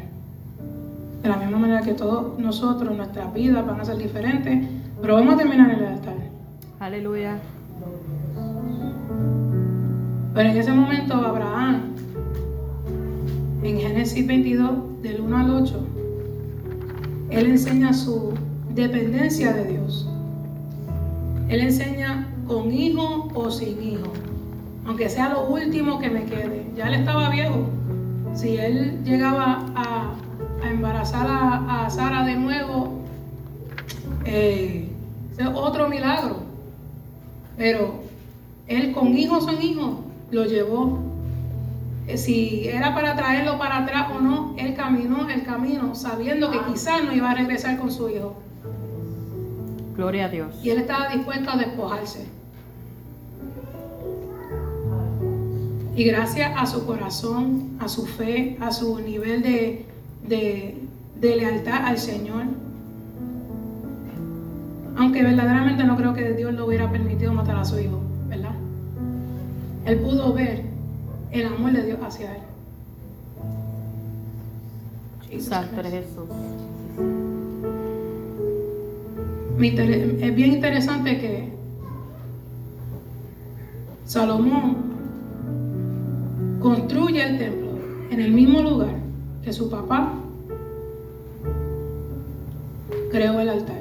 De 1.22 1.28
la 1.28 1.36
misma 1.36 1.58
manera 1.58 1.82
que 1.82 1.92
todos 1.92 2.36
nosotros, 2.38 2.96
nuestras 2.96 3.32
vidas 3.32 3.64
van 3.64 3.80
a 3.80 3.84
ser 3.84 3.98
diferentes, 3.98 4.66
pero 5.00 5.14
vamos 5.14 5.34
a 5.34 5.36
terminar 5.36 5.70
en 5.70 5.78
el 5.78 5.86
altar. 5.86 6.16
Aleluya. 6.80 7.38
Pero 10.34 10.48
en 10.48 10.56
ese 10.56 10.72
momento 10.72 11.14
Abraham, 11.14 11.92
en 13.62 13.78
Génesis 13.78 14.26
22, 14.26 15.02
del 15.02 15.20
1 15.20 15.36
al 15.36 15.50
8, 15.50 15.86
él 17.30 17.46
enseña 17.46 17.92
su 17.92 18.32
dependencia 18.74 19.52
de 19.52 19.64
Dios. 19.64 20.08
Él 21.48 21.60
enseña 21.60 22.26
con 22.46 22.72
hijo 22.72 23.28
o 23.34 23.50
sin 23.50 23.82
hijo, 23.82 24.12
aunque 24.84 25.08
sea 25.08 25.30
lo 25.30 25.48
último 25.48 25.98
que 25.98 26.10
me 26.10 26.24
quede. 26.24 26.66
Ya 26.76 26.88
él 26.88 26.94
estaba 26.94 27.30
viejo. 27.30 27.66
Si 28.34 28.56
él 28.56 29.04
llegaba 29.04 29.66
a, 29.74 30.14
embarazar 30.68 31.26
a, 31.28 31.88
Sara 31.90 32.24
de 32.24 32.36
nuevo, 32.36 33.00
eh, 34.24 34.88
es 35.38 35.46
otro 35.46 35.88
milagro. 35.88 36.42
Pero 37.56 38.02
él 38.66 38.92
con 38.92 39.16
hijos 39.16 39.44
son 39.44 39.60
hijos, 39.62 39.96
lo 40.30 40.46
llevó. 40.46 41.11
Eh, 42.06 42.16
Si 42.18 42.68
era 42.68 42.94
para 42.94 43.14
traerlo 43.16 43.58
para 43.58 43.78
atrás 43.78 44.08
o 44.14 44.20
no, 44.20 44.54
él 44.58 44.74
caminó 44.74 45.28
el 45.28 45.44
camino 45.44 45.94
sabiendo 45.94 46.50
que 46.50 46.58
quizás 46.70 47.04
no 47.04 47.12
iba 47.14 47.30
a 47.30 47.34
regresar 47.34 47.78
con 47.78 47.90
su 47.90 48.08
hijo. 48.08 48.34
Gloria 49.96 50.26
a 50.26 50.28
Dios. 50.28 50.48
Y 50.62 50.70
él 50.70 50.78
estaba 50.78 51.08
dispuesto 51.08 51.50
a 51.50 51.56
despojarse. 51.56 52.26
Y 55.94 56.04
gracias 56.04 56.52
a 56.56 56.64
su 56.64 56.86
corazón, 56.86 57.76
a 57.78 57.86
su 57.88 58.06
fe, 58.06 58.56
a 58.60 58.72
su 58.72 58.98
nivel 59.00 59.42
de, 59.42 59.84
de, 60.26 60.78
de 61.20 61.36
lealtad 61.36 61.84
al 61.84 61.98
Señor, 61.98 62.44
aunque 64.96 65.22
verdaderamente 65.22 65.84
no 65.84 65.96
creo 65.96 66.14
que 66.14 66.32
Dios 66.32 66.54
lo 66.54 66.66
hubiera 66.66 66.90
permitido 66.90 67.34
matar 67.34 67.56
a 67.56 67.64
su 67.64 67.78
hijo, 67.78 68.00
¿verdad? 68.28 68.54
Él 69.84 69.98
pudo 69.98 70.32
ver 70.32 70.71
el 71.32 71.46
amor 71.46 71.72
de 71.72 71.84
Dios 71.84 71.98
hacia 72.02 72.36
él. 72.36 72.42
Eres 75.30 75.48
Jesús. 75.90 76.28
Es 79.58 80.34
bien 80.34 80.52
interesante 80.52 81.18
que 81.18 81.52
Salomón 84.04 84.76
construye 86.60 87.22
el 87.22 87.38
templo 87.38 87.70
en 88.10 88.20
el 88.20 88.32
mismo 88.32 88.60
lugar 88.60 88.94
que 89.42 89.52
su 89.52 89.70
papá 89.70 90.12
creó 93.10 93.40
el 93.40 93.48
altar. 93.48 93.80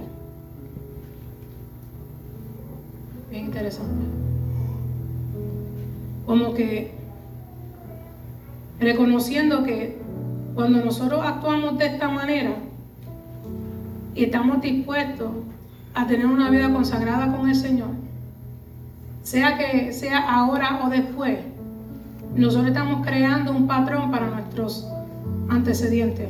Bien 3.29 3.45
interesante. 3.45 4.05
Como 6.25 6.53
que 6.53 7.00
reconociendo 8.81 9.63
que 9.63 10.01
cuando 10.55 10.83
nosotros 10.83 11.21
actuamos 11.23 11.77
de 11.77 11.85
esta 11.85 12.09
manera, 12.09 12.55
y 14.13 14.25
estamos 14.25 14.61
dispuestos 14.61 15.29
a 15.93 16.07
tener 16.07 16.25
una 16.25 16.49
vida 16.49 16.73
consagrada 16.73 17.31
con 17.35 17.47
el 17.47 17.55
Señor, 17.55 17.89
sea 19.23 19.57
que 19.57 19.93
sea 19.93 20.19
ahora 20.19 20.81
o 20.83 20.89
después, 20.89 21.39
nosotros 22.35 22.69
estamos 22.69 23.05
creando 23.05 23.51
un 23.51 23.67
patrón 23.67 24.09
para 24.09 24.27
nuestros 24.27 24.87
antecedentes. 25.49 26.29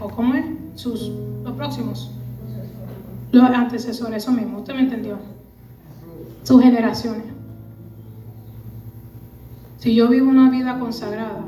¿O 0.00 0.08
cómo 0.08 0.34
es? 0.34 0.44
Sus, 0.74 1.12
los 1.44 1.54
próximos. 1.54 2.10
Los 3.30 3.44
antecesores, 3.44 4.24
eso 4.24 4.32
mismo. 4.32 4.58
¿Usted 4.58 4.74
me 4.74 4.80
entendió? 4.80 5.18
Sus 6.42 6.60
generaciones. 6.62 7.24
Si 9.78 9.94
yo 9.94 10.08
vivo 10.08 10.28
una 10.28 10.50
vida 10.50 10.78
consagrada, 10.78 11.44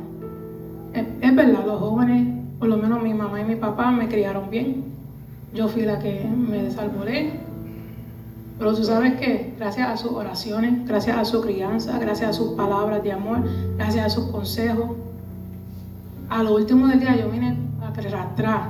es, 0.95 1.05
es 1.21 1.37
verdad, 1.37 1.67
los 1.67 1.81
jóvenes, 1.81 2.29
por 2.59 2.69
lo 2.69 2.77
menos 2.77 3.03
mi 3.03 3.15
mamá 3.15 3.41
y 3.41 3.45
mi 3.45 3.57
papá 3.57 3.91
me 3.91 4.09
criaron 4.09 4.51
bien. 4.51 4.85
Yo 5.53 5.69
fui 5.69 5.83
la 5.83 5.99
que 5.99 6.25
me 6.25 6.63
desalboré. 6.63 7.33
Pero 8.59 8.75
tú 8.75 8.85
sabes 8.85 9.15
que 9.15 9.55
gracias 9.59 9.89
a 9.89 9.97
sus 9.97 10.13
oraciones, 10.13 10.87
gracias 10.87 11.17
a 11.17 11.25
su 11.25 11.41
crianza, 11.41 11.99
gracias 11.99 12.31
a 12.31 12.33
sus 12.33 12.55
palabras 12.55 13.03
de 13.03 13.13
amor, 13.13 13.39
gracias 13.77 14.07
a 14.07 14.11
sus 14.11 14.27
consejos, 14.27 14.91
a 16.29 16.43
lo 16.43 16.55
último 16.55 16.87
del 16.87 17.01
día 17.01 17.17
yo 17.17 17.29
vine 17.31 17.57
a 17.83 17.89
atrás 18.23 18.69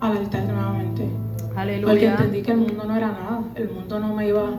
al 0.00 0.16
altar 0.16 0.44
nuevamente. 0.44 1.08
Porque 1.38 1.60
Aleluya. 1.60 2.10
entendí 2.12 2.42
que 2.42 2.52
el 2.52 2.58
mundo 2.58 2.84
no 2.84 2.96
era 2.96 3.08
nada, 3.08 3.40
el 3.54 3.70
mundo 3.70 3.98
no 3.98 4.14
me 4.14 4.28
iba 4.28 4.50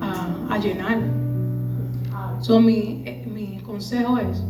a, 0.00 0.54
a 0.54 0.58
llenar. 0.58 0.98
So, 2.40 2.60
mi, 2.60 3.02
eh, 3.06 3.26
mi 3.32 3.58
consejo 3.60 4.18
es, 4.18 4.42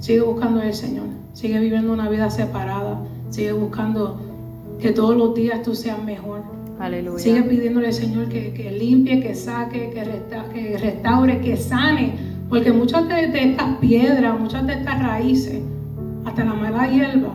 sigue 0.00 0.20
buscando 0.20 0.60
al 0.60 0.74
Señor, 0.74 1.06
sigue 1.32 1.58
viviendo 1.60 1.92
una 1.92 2.08
vida 2.08 2.30
separada, 2.30 2.98
sigue 3.30 3.52
buscando 3.52 4.20
que 4.80 4.90
todos 4.92 5.16
los 5.16 5.34
días 5.34 5.62
tú 5.62 5.74
seas 5.74 6.02
mejor. 6.02 6.42
Aleluya. 6.78 7.18
Sigue 7.18 7.42
pidiéndole 7.42 7.88
al 7.88 7.92
Señor 7.92 8.28
que, 8.28 8.52
que 8.52 8.70
limpie, 8.70 9.20
que 9.20 9.34
saque, 9.34 9.90
que, 9.90 10.04
resta- 10.04 10.48
que 10.52 10.78
restaure, 10.78 11.40
que 11.40 11.56
sane. 11.56 12.14
Porque 12.48 12.72
muchas 12.72 13.08
de, 13.08 13.26
de 13.26 13.50
estas 13.50 13.76
piedras, 13.78 14.38
muchas 14.38 14.64
de 14.66 14.74
estas 14.74 15.02
raíces, 15.02 15.60
hasta 16.24 16.44
la 16.44 16.54
mala 16.54 16.86
hierba, 16.88 17.32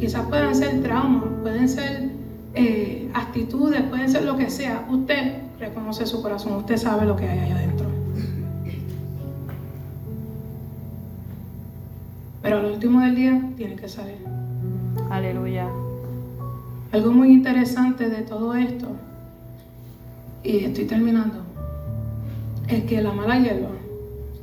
quizás 0.00 0.22
puedan 0.28 0.54
ser 0.54 0.82
traumas, 0.82 1.24
pueden 1.42 1.68
ser 1.68 2.08
eh, 2.54 3.08
actitudes, 3.12 3.82
pueden 3.82 4.08
ser 4.08 4.24
lo 4.24 4.36
que 4.38 4.48
sea. 4.48 4.86
Usted 4.90 5.34
reconoce 5.60 6.06
su 6.06 6.22
corazón, 6.22 6.54
usted 6.54 6.78
sabe 6.78 7.04
lo 7.06 7.14
que 7.16 7.28
hay 7.28 7.38
allá 7.40 7.56
adentro. 7.56 7.73
Pero 12.44 12.58
al 12.58 12.66
último 12.66 13.00
del 13.00 13.14
día 13.14 13.42
tiene 13.56 13.74
que 13.74 13.88
salir. 13.88 14.18
Aleluya. 15.08 15.66
Algo 16.92 17.10
muy 17.10 17.32
interesante 17.32 18.10
de 18.10 18.20
todo 18.20 18.54
esto, 18.54 18.88
y 20.42 20.58
estoy 20.58 20.84
terminando, 20.84 21.38
es 22.68 22.84
que 22.84 23.00
la 23.00 23.14
mala 23.14 23.38
hierba, 23.38 23.70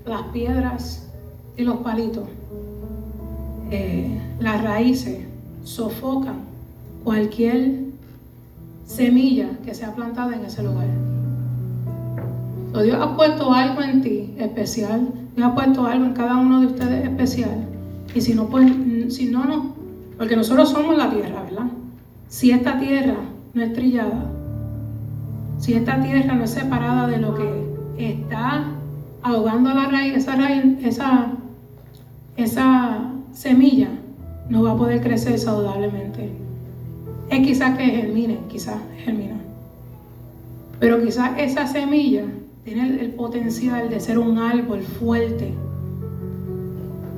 las 0.03 0.23
piedras 0.33 1.09
y 1.55 1.61
los 1.61 1.77
palitos, 1.77 2.27
eh, 3.69 4.19
las 4.39 4.63
raíces 4.63 5.19
sofocan 5.63 6.39
cualquier 7.03 7.81
semilla 8.87 9.47
que 9.63 9.75
sea 9.75 9.93
plantada 9.93 10.35
en 10.35 10.43
ese 10.43 10.63
lugar. 10.63 10.87
Dios 12.83 12.97
ha 12.99 13.15
puesto 13.15 13.53
algo 13.53 13.83
en 13.83 14.01
ti 14.01 14.33
especial, 14.39 15.07
Dios 15.35 15.47
ha 15.47 15.53
puesto 15.53 15.85
algo 15.85 16.05
en 16.05 16.13
cada 16.13 16.37
uno 16.37 16.61
de 16.61 16.65
ustedes 16.65 17.05
especial. 17.05 17.70
Y 18.14 18.22
si 18.22 18.34
no, 18.34 18.47
pues, 18.47 18.72
si 19.09 19.30
no, 19.30 19.45
no, 19.45 19.74
porque 20.18 20.36
nosotros 20.36 20.70
somos 20.70 20.97
la 20.97 21.09
tierra, 21.09 21.43
¿verdad? 21.43 21.68
Si 22.28 22.51
esta 22.51 22.80
tierra 22.80 23.16
no 23.53 23.62
es 23.62 23.74
trillada, 23.74 24.30
si 25.57 25.74
esta 25.74 26.01
tierra 26.01 26.36
no 26.36 26.43
es 26.43 26.51
separada 26.51 27.07
de 27.07 27.18
lo 27.18 27.36
que 27.36 27.72
está 27.97 28.66
ahogando 29.22 29.74
la 29.74 29.88
raíz, 29.88 30.16
esa 30.16 30.36
raíz, 30.36 30.64
esa, 30.84 31.34
esa 32.36 33.12
semilla 33.32 33.89
no 34.49 34.64
va 34.64 34.72
a 34.72 34.78
poder 34.78 35.01
crecer 35.01 35.39
saludablemente. 35.39 36.30
Es 37.30 37.39
quizás 37.45 37.78
que 37.78 37.86
germine, 37.86 38.39
quizás 38.49 38.78
germina. 39.03 39.36
Pero 40.80 41.01
quizás 41.01 41.32
esa 41.38 41.68
semilla 41.68 42.26
tiene 42.66 42.89
el, 42.89 42.99
el 42.99 43.09
potencial 43.12 43.89
de 43.89 43.99
ser 43.99 44.18
un 44.18 44.38
árbol 44.38 44.82
fuerte, 44.82 45.53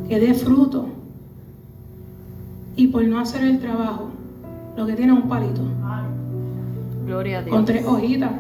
que 0.08 0.20
dé 0.20 0.34
fruto. 0.34 0.88
Y 2.76 2.88
por 2.88 3.04
no 3.06 3.20
hacer 3.20 3.44
el 3.44 3.60
trabajo, 3.60 4.10
lo 4.76 4.86
que 4.88 4.94
tiene 4.94 5.14
es 5.14 5.20
un 5.24 5.30
palito 5.30 5.62
Gloria 7.06 7.40
a 7.40 7.42
Dios. 7.44 7.56
con 7.56 7.66
tres 7.66 7.86
hojitas. 7.86 8.32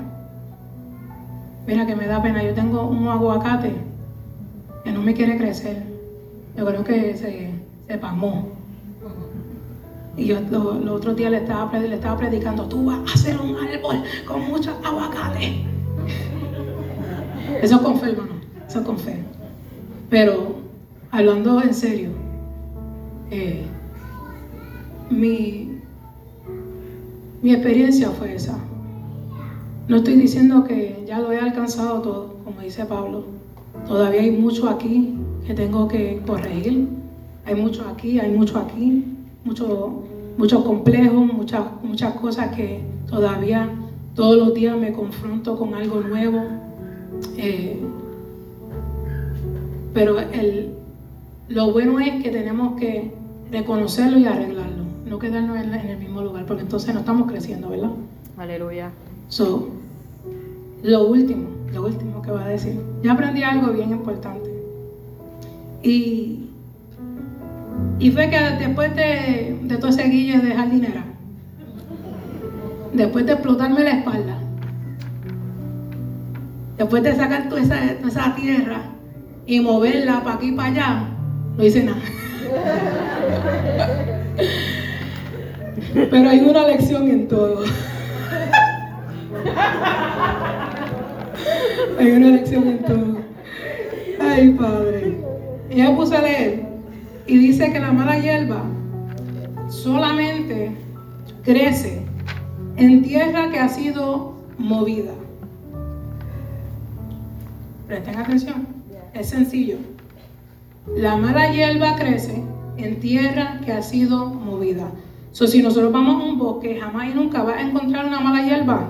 Mira 1.67 1.85
que 1.85 1.95
me 1.95 2.07
da 2.07 2.21
pena, 2.21 2.43
yo 2.43 2.53
tengo 2.53 2.87
un 2.87 3.07
aguacate 3.07 3.73
que 4.83 4.91
no 4.91 5.01
me 5.01 5.13
quiere 5.13 5.37
crecer. 5.37 5.83
Yo 6.57 6.65
creo 6.65 6.83
que 6.83 7.15
se, 7.15 7.51
se 7.87 7.97
pasmó. 7.97 8.47
Y 10.17 10.25
yo 10.25 10.39
lo- 10.51 10.73
los 10.75 10.97
otros 10.97 11.15
días 11.15 11.31
le 11.31 11.37
estaba, 11.37 11.71
le 11.77 11.95
estaba 11.95 12.17
predicando, 12.17 12.65
tú 12.67 12.85
vas 12.85 12.99
a 12.99 13.13
hacer 13.13 13.39
un 13.39 13.55
árbol 13.55 14.03
con 14.27 14.41
muchos 14.47 14.73
aguacates. 14.83 15.53
Eso 17.61 17.75
es 17.75 17.81
con 17.81 17.99
fe, 17.99 18.11
hermano. 18.11 18.31
Eso 18.67 18.79
es 18.79 18.85
con 18.85 18.97
fe. 18.97 19.19
Pero 20.09 20.55
hablando 21.13 21.61
en 21.61 21.73
serio, 21.75 22.09
eh, 23.29 23.61
mi, 25.11 25.77
mi 27.43 27.53
experiencia 27.53 28.09
fue 28.09 28.33
esa. 28.33 28.57
No 29.87 29.97
estoy 29.97 30.15
diciendo 30.15 30.63
que 30.63 31.03
ya 31.07 31.19
lo 31.19 31.31
he 31.31 31.39
alcanzado 31.39 32.01
todo, 32.01 32.35
como 32.43 32.61
dice 32.61 32.85
Pablo. 32.85 33.25
Todavía 33.87 34.21
hay 34.21 34.31
mucho 34.31 34.67
aquí 34.67 35.13
que 35.45 35.53
tengo 35.53 35.87
que 35.87 36.19
corregir. 36.25 36.87
Hay 37.45 37.55
mucho 37.55 37.85
aquí, 37.87 38.19
hay 38.19 38.31
mucho 38.31 38.57
aquí, 38.57 39.05
mucho, 39.45 40.03
muchos 40.37 40.63
complejos, 40.63 41.31
muchas, 41.31 41.63
muchas 41.83 42.15
cosas 42.15 42.55
que 42.55 42.81
todavía 43.07 43.69
todos 44.15 44.37
los 44.37 44.53
días 44.55 44.75
me 44.77 44.93
confronto 44.93 45.57
con 45.59 45.75
algo 45.75 46.01
nuevo. 46.01 46.41
Eh, 47.37 47.79
pero 49.93 50.19
el, 50.19 50.73
lo 51.53 51.71
bueno 51.71 51.99
es 51.99 52.23
que 52.23 52.31
tenemos 52.31 52.79
que 52.79 53.11
reconocerlo 53.51 54.17
y 54.17 54.25
arreglarlo, 54.25 54.83
no 55.05 55.19
quedarnos 55.19 55.57
en, 55.57 55.73
el 55.73 55.97
mismo 55.99 56.21
lugar, 56.21 56.45
porque 56.47 56.63
entonces 56.63 56.93
no 56.93 57.01
estamos 57.01 57.31
creciendo, 57.31 57.69
¿verdad? 57.69 57.91
Aleluya. 58.37 58.89
So, 59.29 59.69
lo 60.81 61.07
último, 61.07 61.49
lo 61.71 61.85
último 61.85 62.23
que 62.23 62.31
voy 62.31 62.41
a 62.41 62.47
decir. 62.47 62.79
Ya 63.03 63.13
aprendí 63.13 63.43
algo 63.43 63.71
bien 63.71 63.91
importante. 63.91 64.49
Y, 65.83 66.49
y 67.99 68.09
fue 68.09 68.31
que 68.31 68.39
después 68.59 68.95
de, 68.95 69.59
de 69.61 69.77
todo 69.77 69.89
ese 69.89 70.05
guille 70.05 70.39
de 70.39 70.55
jardinera, 70.55 71.03
después 72.93 73.27
de 73.27 73.33
explotarme 73.33 73.83
la 73.83 73.91
espalda, 73.91 74.39
después 76.79 77.03
de 77.03 77.15
sacar 77.15 77.47
toda 77.47 77.61
esa, 77.61 77.95
toda 77.97 78.07
esa 78.07 78.35
tierra 78.35 78.81
y 79.45 79.59
moverla 79.59 80.23
para 80.23 80.37
aquí 80.37 80.47
y 80.47 80.51
para 80.53 80.69
allá, 80.69 81.13
no 81.57 81.63
hice 81.63 81.83
nada. 81.83 82.01
Pero 85.93 86.29
hay 86.29 86.39
una 86.39 86.67
lección 86.67 87.07
en 87.09 87.27
todo. 87.27 87.63
Hay 91.99 92.11
una 92.11 92.27
lección 92.27 92.67
en 92.67 92.79
todo. 92.83 93.17
Ay, 94.19 94.49
Padre. 94.51 95.17
Y 95.69 95.77
yo 95.77 95.95
puse 95.95 96.15
a 96.15 96.21
leer. 96.21 96.65
Y 97.27 97.37
dice 97.37 97.71
que 97.71 97.79
la 97.79 97.91
mala 97.91 98.19
hierba 98.19 98.63
solamente 99.69 100.71
crece 101.43 102.03
en 102.77 103.03
tierra 103.03 103.49
que 103.49 103.59
ha 103.59 103.69
sido 103.69 104.33
movida. 104.57 105.13
Presten 107.87 108.17
atención. 108.17 108.67
Es 109.13 109.29
sencillo. 109.29 109.77
La 110.87 111.15
mala 111.15 111.51
hierba 111.51 111.95
crece 111.95 112.43
en 112.77 112.99
tierra 112.99 113.59
que 113.65 113.71
ha 113.71 113.81
sido 113.81 114.25
movida. 114.27 114.91
So, 115.31 115.47
si 115.47 115.63
nosotros 115.63 115.91
vamos 115.91 116.21
a 116.21 116.25
un 116.25 116.37
bosque, 116.37 116.79
jamás 116.79 117.09
y 117.09 117.13
nunca 117.13 117.41
vas 117.41 117.57
a 117.57 117.61
encontrar 117.61 118.05
una 118.05 118.19
mala 118.19 118.45
hierba. 118.45 118.87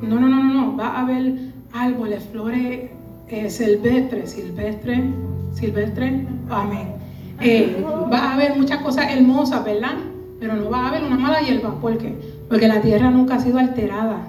No, 0.00 0.20
no, 0.20 0.28
no, 0.28 0.42
no, 0.42 0.54
no. 0.54 0.76
Va 0.76 0.88
a 0.88 1.02
haber 1.02 1.52
árboles, 1.72 2.24
flores 2.30 2.90
eh, 3.28 3.50
silvestres, 3.50 4.30
silvestres, 4.30 5.04
silvestres, 5.52 6.26
amén. 6.48 6.94
Eh, 7.40 7.84
va 8.10 8.18
a 8.18 8.34
haber 8.34 8.56
muchas 8.56 8.78
cosas 8.78 9.12
hermosas, 9.12 9.64
¿verdad? 9.64 9.96
Pero 10.38 10.54
no 10.54 10.70
va 10.70 10.86
a 10.86 10.88
haber 10.88 11.02
una 11.02 11.18
mala 11.18 11.40
hierba. 11.40 11.74
¿Por 11.80 11.98
qué? 11.98 12.16
Porque 12.48 12.68
la 12.68 12.80
tierra 12.80 13.10
nunca 13.10 13.34
ha 13.34 13.40
sido 13.40 13.58
alterada. 13.58 14.28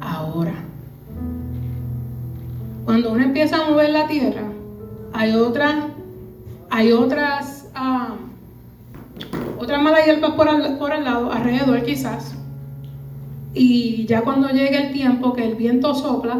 Ahora. 0.00 0.54
Cuando 2.84 3.12
uno 3.12 3.22
empieza 3.22 3.56
a 3.56 3.68
mover 3.68 3.90
la 3.90 4.06
tierra, 4.06 4.47
hay 5.18 5.34
otras, 5.34 5.74
hay 6.70 6.92
otras, 6.92 7.66
ah, 7.74 8.14
otras 9.58 9.82
malas 9.82 10.06
hierbas 10.06 10.30
por 10.34 10.48
al, 10.48 10.78
por 10.78 10.92
al 10.92 11.02
lado, 11.02 11.32
alrededor 11.32 11.82
quizás. 11.82 12.36
Y 13.52 14.06
ya 14.06 14.22
cuando 14.22 14.48
llegue 14.50 14.80
el 14.86 14.92
tiempo 14.92 15.32
que 15.32 15.44
el 15.44 15.56
viento 15.56 15.92
sopla, 15.92 16.38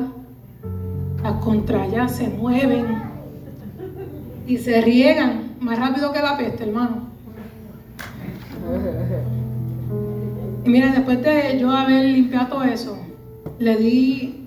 las 1.17 1.33
cosas 1.33 1.45
contra 1.45 1.83
allá 1.83 2.07
se 2.07 2.29
mueven 2.29 3.03
y 4.47 4.59
se 4.59 4.81
riegan 4.81 5.57
más 5.59 5.77
rápido 5.77 6.13
que 6.13 6.23
la 6.23 6.37
peste, 6.37 6.63
hermano. 6.63 7.09
Y 10.65 10.69
mira, 10.69 10.93
después 10.93 11.21
de 11.21 11.59
yo 11.59 11.73
haber 11.73 12.05
limpiado 12.05 12.47
todo 12.47 12.63
eso, 12.63 12.97
le 13.59 13.77
di, 13.77 14.47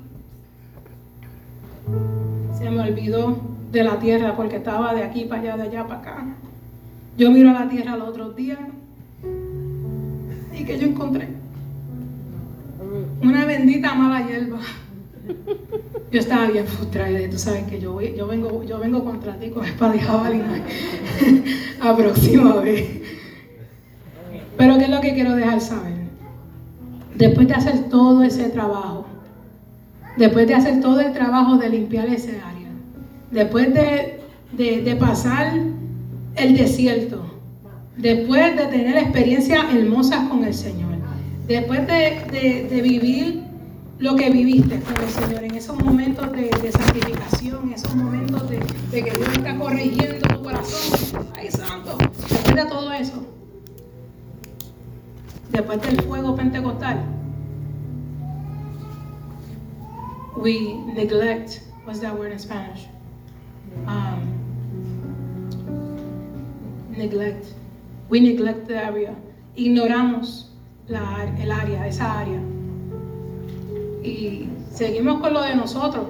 se 2.57 2.69
me 2.69 2.79
olvidó 2.79 3.50
de 3.71 3.83
la 3.83 3.99
tierra 3.99 4.35
porque 4.35 4.57
estaba 4.57 4.93
de 4.93 5.03
aquí 5.03 5.25
para 5.25 5.41
allá, 5.41 5.57
de 5.57 5.63
allá 5.63 5.87
para 5.87 5.99
acá. 5.99 6.25
Yo 7.17 7.31
miro 7.31 7.49
a 7.49 7.53
la 7.53 7.69
tierra 7.69 7.97
los 7.97 8.09
otros 8.09 8.35
días 8.35 8.59
y 10.53 10.63
que 10.63 10.77
yo 10.77 10.87
encontré 10.87 11.41
una 13.21 13.45
bendita 13.45 13.93
mala 13.93 14.27
hierba. 14.27 14.59
Yo 16.11 16.19
estaba 16.19 16.47
bien 16.47 16.65
frustrada 16.67 17.17
tú 17.29 17.37
sabes 17.37 17.63
que 17.63 17.79
yo, 17.79 18.01
yo, 18.01 18.27
vengo, 18.27 18.63
yo 18.63 18.79
vengo 18.79 19.05
contra 19.05 19.35
ti 19.35 19.49
con 19.49 19.63
espada 19.65 19.95
y 19.95 20.01
a 21.81 21.95
próxima 21.95 22.55
vez. 22.57 23.01
Pero 24.57 24.77
¿qué 24.77 24.83
es 24.83 24.89
lo 24.89 24.99
que 24.99 25.13
quiero 25.13 25.35
dejar 25.35 25.61
saber? 25.61 25.93
Después 27.15 27.47
de 27.47 27.53
hacer 27.53 27.89
todo 27.89 28.23
ese 28.23 28.49
trabajo, 28.49 29.05
después 30.17 30.47
de 30.47 30.55
hacer 30.55 30.81
todo 30.81 30.99
el 30.99 31.13
trabajo 31.13 31.57
de 31.57 31.69
limpiar 31.69 32.07
ese 32.07 32.41
área, 32.41 32.50
después 33.31 33.73
de, 33.73 34.19
de- 34.53 34.95
pasar 34.95 35.53
el 36.35 36.57
desierto, 36.57 37.23
después 37.97 38.55
de 38.57 38.65
tener 38.67 38.97
experiencias 38.97 39.65
hermosas 39.73 40.27
con 40.29 40.43
el 40.43 40.53
Señor, 40.53 40.91
después 41.47 41.85
de, 41.87 42.21
de- 42.31 42.67
de 42.69 42.81
vivir 42.81 43.43
lo 43.99 44.15
que 44.15 44.29
viviste 44.31 44.79
con 44.81 44.95
el 45.03 45.09
Señor, 45.09 45.43
en 45.43 45.55
esos 45.55 45.77
momentos 45.83 46.31
de, 46.31 46.49
de 46.61 46.71
santificación, 46.71 47.71
esos 47.73 47.95
momentos 47.95 48.49
de, 48.49 48.59
de 48.91 49.03
que 49.03 49.11
Dios 49.11 49.29
está 49.33 49.55
corrigiendo 49.57 50.27
tu 50.27 50.41
corazón, 50.43 51.27
ay 51.35 51.49
santo, 51.51 51.97
después 52.29 52.55
de 52.55 52.65
todo 52.65 52.91
eso, 52.93 53.23
después 55.51 55.81
del 55.83 56.01
fuego 56.01 56.35
pentecostal, 56.35 57.03
we 60.35 60.73
neglect, 60.95 61.61
what's 61.85 61.99
that 61.99 62.17
word 62.17 62.31
in 62.31 62.39
Spanish? 62.39 62.87
Um, 63.87 64.41
neglect. 66.95 67.45
We 68.09 68.19
neglect 68.19 68.67
the 68.67 68.77
area. 68.77 69.15
Ignoramos 69.55 70.51
la, 70.87 71.33
el 71.39 71.51
área, 71.51 71.87
esa 71.87 72.19
área. 72.19 72.39
Y 74.03 74.49
seguimos 74.71 75.21
con 75.21 75.33
lo 75.33 75.41
de 75.41 75.55
nosotros. 75.55 76.07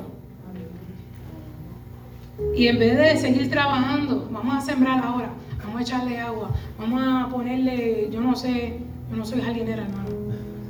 Y 2.55 2.67
en 2.67 2.79
vez 2.79 2.97
de 2.97 3.17
seguir 3.17 3.49
trabajando, 3.49 4.27
vamos 4.31 4.55
a 4.55 4.61
sembrar 4.61 5.03
ahora, 5.03 5.29
vamos 5.59 5.79
a 5.79 5.81
echarle 5.83 6.19
agua, 6.19 6.49
vamos 6.77 7.01
a 7.03 7.29
ponerle, 7.29 8.09
yo 8.11 8.19
no 8.19 8.35
sé, 8.35 8.79
yo 9.09 9.15
no 9.15 9.23
soy 9.23 9.41
jardinera, 9.41 9.83
hermano. 9.83 10.09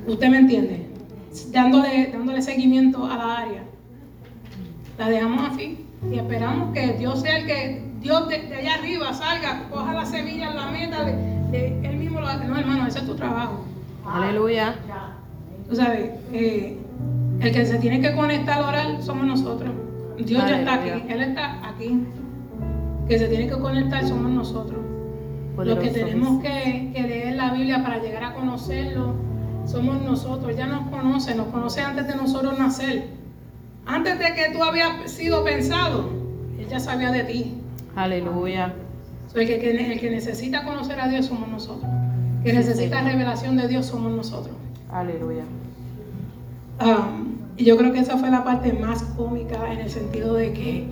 ¿Usted 0.06 0.30
me 0.30 0.40
entiende? 0.40 0.88
Dándole, 1.52 2.10
dándole 2.12 2.42
seguimiento 2.42 3.06
a 3.06 3.18
la 3.18 3.38
área. 3.38 3.64
La 4.98 5.10
dejamos 5.10 5.50
así 5.50 5.81
y 6.10 6.18
esperamos 6.18 6.74
que 6.74 6.94
Dios 6.94 7.22
sea 7.22 7.38
el 7.38 7.46
que, 7.46 7.84
Dios 8.02 8.28
de, 8.30 8.40
de 8.44 8.56
allá 8.56 8.76
arriba 8.76 9.14
salga, 9.14 9.68
coja 9.70 9.94
la 9.94 10.06
semilla, 10.06 10.54
la 10.54 10.68
meta, 10.72 11.04
de, 11.04 11.14
de- 11.52 11.80
Él 11.88 11.98
mismo 11.98 12.20
lo 12.22 12.28
hace. 12.28 12.46
No, 12.46 12.58
hermano, 12.58 12.88
ese 12.88 13.00
es 13.00 13.06
tu 13.06 13.16
trabajo. 13.16 13.66
Aleluya. 14.06 14.76
Tú 15.70 15.76
sabes, 15.76 16.10
eh, 16.34 16.78
el 17.40 17.52
que 17.52 17.66
se 17.66 17.78
tiene 17.78 18.02
que 18.02 18.14
conectar 18.16 18.58
al 18.58 18.64
orar 18.66 19.02
somos 19.04 19.26
nosotros. 19.26 19.72
Dios 20.18 20.44
ya 20.48 20.60
está 20.60 20.74
aquí. 20.76 20.90
Él 21.10 21.22
está 21.22 21.68
aquí. 21.68 22.04
Que 23.08 23.20
se 23.20 23.28
tiene 23.28 23.48
que 23.48 23.58
conectar 23.60 24.06
somos 24.08 24.32
nosotros. 24.32 24.80
Los 25.58 25.78
que 25.80 25.90
tenemos 25.90 26.42
que, 26.42 26.92
que 26.94 27.02
leer 27.04 27.36
la 27.36 27.52
Biblia 27.54 27.84
para 27.84 28.00
llegar 28.00 28.24
a 28.24 28.34
conocerlo 28.34 29.14
somos 29.66 30.02
nosotros. 30.02 30.56
Ya 30.58 30.66
nos 30.66 30.90
conoce, 30.90 31.36
nos 31.36 31.48
conoce 31.48 31.82
antes 31.82 32.08
de 32.08 32.16
nosotros 32.16 32.58
nacer. 32.58 33.08
Antes 33.92 34.18
de 34.20 34.26
que 34.34 34.54
tú 34.54 34.64
habías 34.64 35.12
sido 35.12 35.44
pensado, 35.44 36.10
Él 36.58 36.66
ya 36.70 36.80
sabía 36.80 37.12
de 37.12 37.24
ti. 37.26 37.56
Aleluya. 37.96 38.74
El, 39.36 39.46
que, 39.48 39.60
que- 39.60 39.92
el 39.94 40.00
que 40.00 40.10
necesita 40.10 40.64
conocer 40.64 40.98
a 41.00 41.10
Dios 41.10 41.26
somos 41.26 41.50
nosotros. 41.50 41.92
El 42.40 42.44
que 42.44 42.54
necesita 42.54 43.02
revelación 43.02 43.58
de 43.58 43.68
Dios 43.68 43.86
somos 43.88 44.12
nosotros. 44.14 44.56
Aleluya. 44.90 45.44
Um, 46.80 47.36
y 47.58 47.66
yo 47.66 47.76
creo 47.78 47.92
que 47.92 48.00
esa 48.00 48.18
fue 48.18 48.30
la 48.32 48.46
parte 48.46 48.72
más 48.72 49.04
cómica 49.04 49.72
en 49.74 49.80
el 49.82 49.90
sentido 49.90 50.36
de 50.36 50.54
que, 50.54 50.88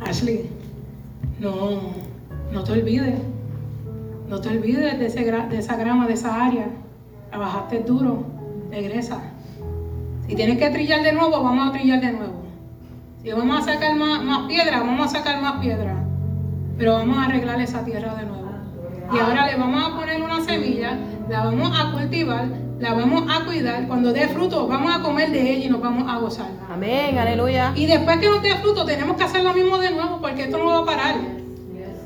Ashley, 0.00 0.48
no, 1.40 1.80
no 2.52 2.64
te 2.64 2.72
olvides, 2.72 3.18
no 4.28 4.40
te 4.40 4.48
olvides 4.48 4.98
de, 4.98 5.06
ese 5.06 5.24
de 5.24 5.58
esa 5.58 5.76
grama, 5.76 6.06
de 6.06 6.14
esa 6.14 6.44
área. 6.46 6.68
Trabajaste 7.30 7.80
duro, 7.80 8.24
regresa. 8.70 9.20
Si 10.28 10.36
tienes 10.36 10.58
que 10.58 10.68
trillar 10.68 11.02
de 11.02 11.12
nuevo, 11.14 11.42
vamos 11.42 11.68
a 11.68 11.72
trillar 11.72 12.02
de 12.02 12.12
nuevo. 12.12 12.42
Si 13.22 13.32
vamos 13.32 13.60
a 13.60 13.72
sacar 13.72 13.96
más, 13.96 14.22
más 14.22 14.46
piedra, 14.46 14.80
vamos 14.80 15.06
a 15.06 15.18
sacar 15.18 15.40
más 15.40 15.58
piedra. 15.58 16.04
Pero 16.76 16.92
vamos 16.92 17.16
a 17.16 17.24
arreglar 17.24 17.58
esa 17.62 17.82
tierra 17.82 18.14
de 18.14 18.26
nuevo. 18.26 18.46
Y 19.10 19.18
ahora 19.18 19.46
le 19.46 19.56
vamos 19.56 19.82
a 19.82 19.96
poner 19.96 20.20
una 20.22 20.44
semilla, 20.44 20.98
la 21.30 21.44
vamos 21.44 21.72
a 21.80 21.92
cultivar, 21.92 22.46
la 22.78 22.92
vamos 22.92 23.24
a 23.26 23.46
cuidar. 23.46 23.88
Cuando 23.88 24.12
dé 24.12 24.28
fruto, 24.28 24.68
vamos 24.68 24.94
a 24.94 25.00
comer 25.00 25.30
de 25.30 25.50
ella 25.50 25.64
y 25.64 25.70
nos 25.70 25.80
vamos 25.80 26.04
a 26.06 26.18
gozar. 26.18 26.50
Amén. 26.70 27.16
Aleluya. 27.16 27.72
Y 27.74 27.86
después 27.86 28.18
que 28.18 28.28
nos 28.28 28.42
dé 28.42 28.54
fruto, 28.56 28.84
tenemos 28.84 29.16
que 29.16 29.24
hacer 29.24 29.42
lo 29.42 29.54
mismo 29.54 29.78
de 29.78 29.92
nuevo, 29.92 30.20
porque 30.20 30.42
esto 30.42 30.58
no 30.58 30.66
va 30.66 30.78
a 30.80 30.84
parar. 30.84 31.16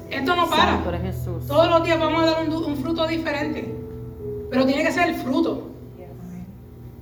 Esto 0.08 0.36
no 0.36 0.48
para. 0.48 0.80
Todos 1.48 1.68
los 1.68 1.82
días 1.82 1.98
vamos 1.98 2.22
a 2.22 2.26
dar 2.26 2.48
un, 2.48 2.52
un 2.52 2.76
fruto 2.76 3.04
diferente. 3.08 3.74
Pero 4.48 4.64
tiene 4.64 4.84
que 4.84 4.92
ser 4.92 5.08
el 5.08 5.16
fruto. 5.16 5.71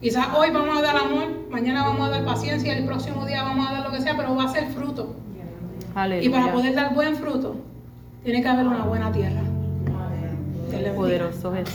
Quizás 0.01 0.29
hoy 0.35 0.49
vamos 0.51 0.79
a 0.79 0.81
dar 0.81 0.97
amor, 0.97 1.29
mañana 1.51 1.83
vamos 1.85 2.09
a 2.09 2.11
dar 2.11 2.25
paciencia, 2.25 2.73
el 2.75 2.87
próximo 2.87 3.27
día 3.27 3.43
vamos 3.43 3.69
a 3.69 3.73
dar 3.75 3.85
lo 3.85 3.91
que 3.91 4.01
sea, 4.01 4.17
pero 4.17 4.35
va 4.35 4.45
a 4.45 4.49
ser 4.49 4.69
fruto. 4.69 5.15
Aleluya. 5.95 6.27
Y 6.27 6.33
para 6.33 6.53
poder 6.55 6.75
dar 6.75 6.95
buen 6.95 7.17
fruto, 7.17 7.57
tiene 8.25 8.41
que 8.41 8.49
haber 8.49 8.67
una 8.67 8.85
buena 8.85 9.13
tierra. 9.13 9.43
Bendiga. 10.71 10.95
Poderoso 10.95 11.53
Jesús. 11.53 11.75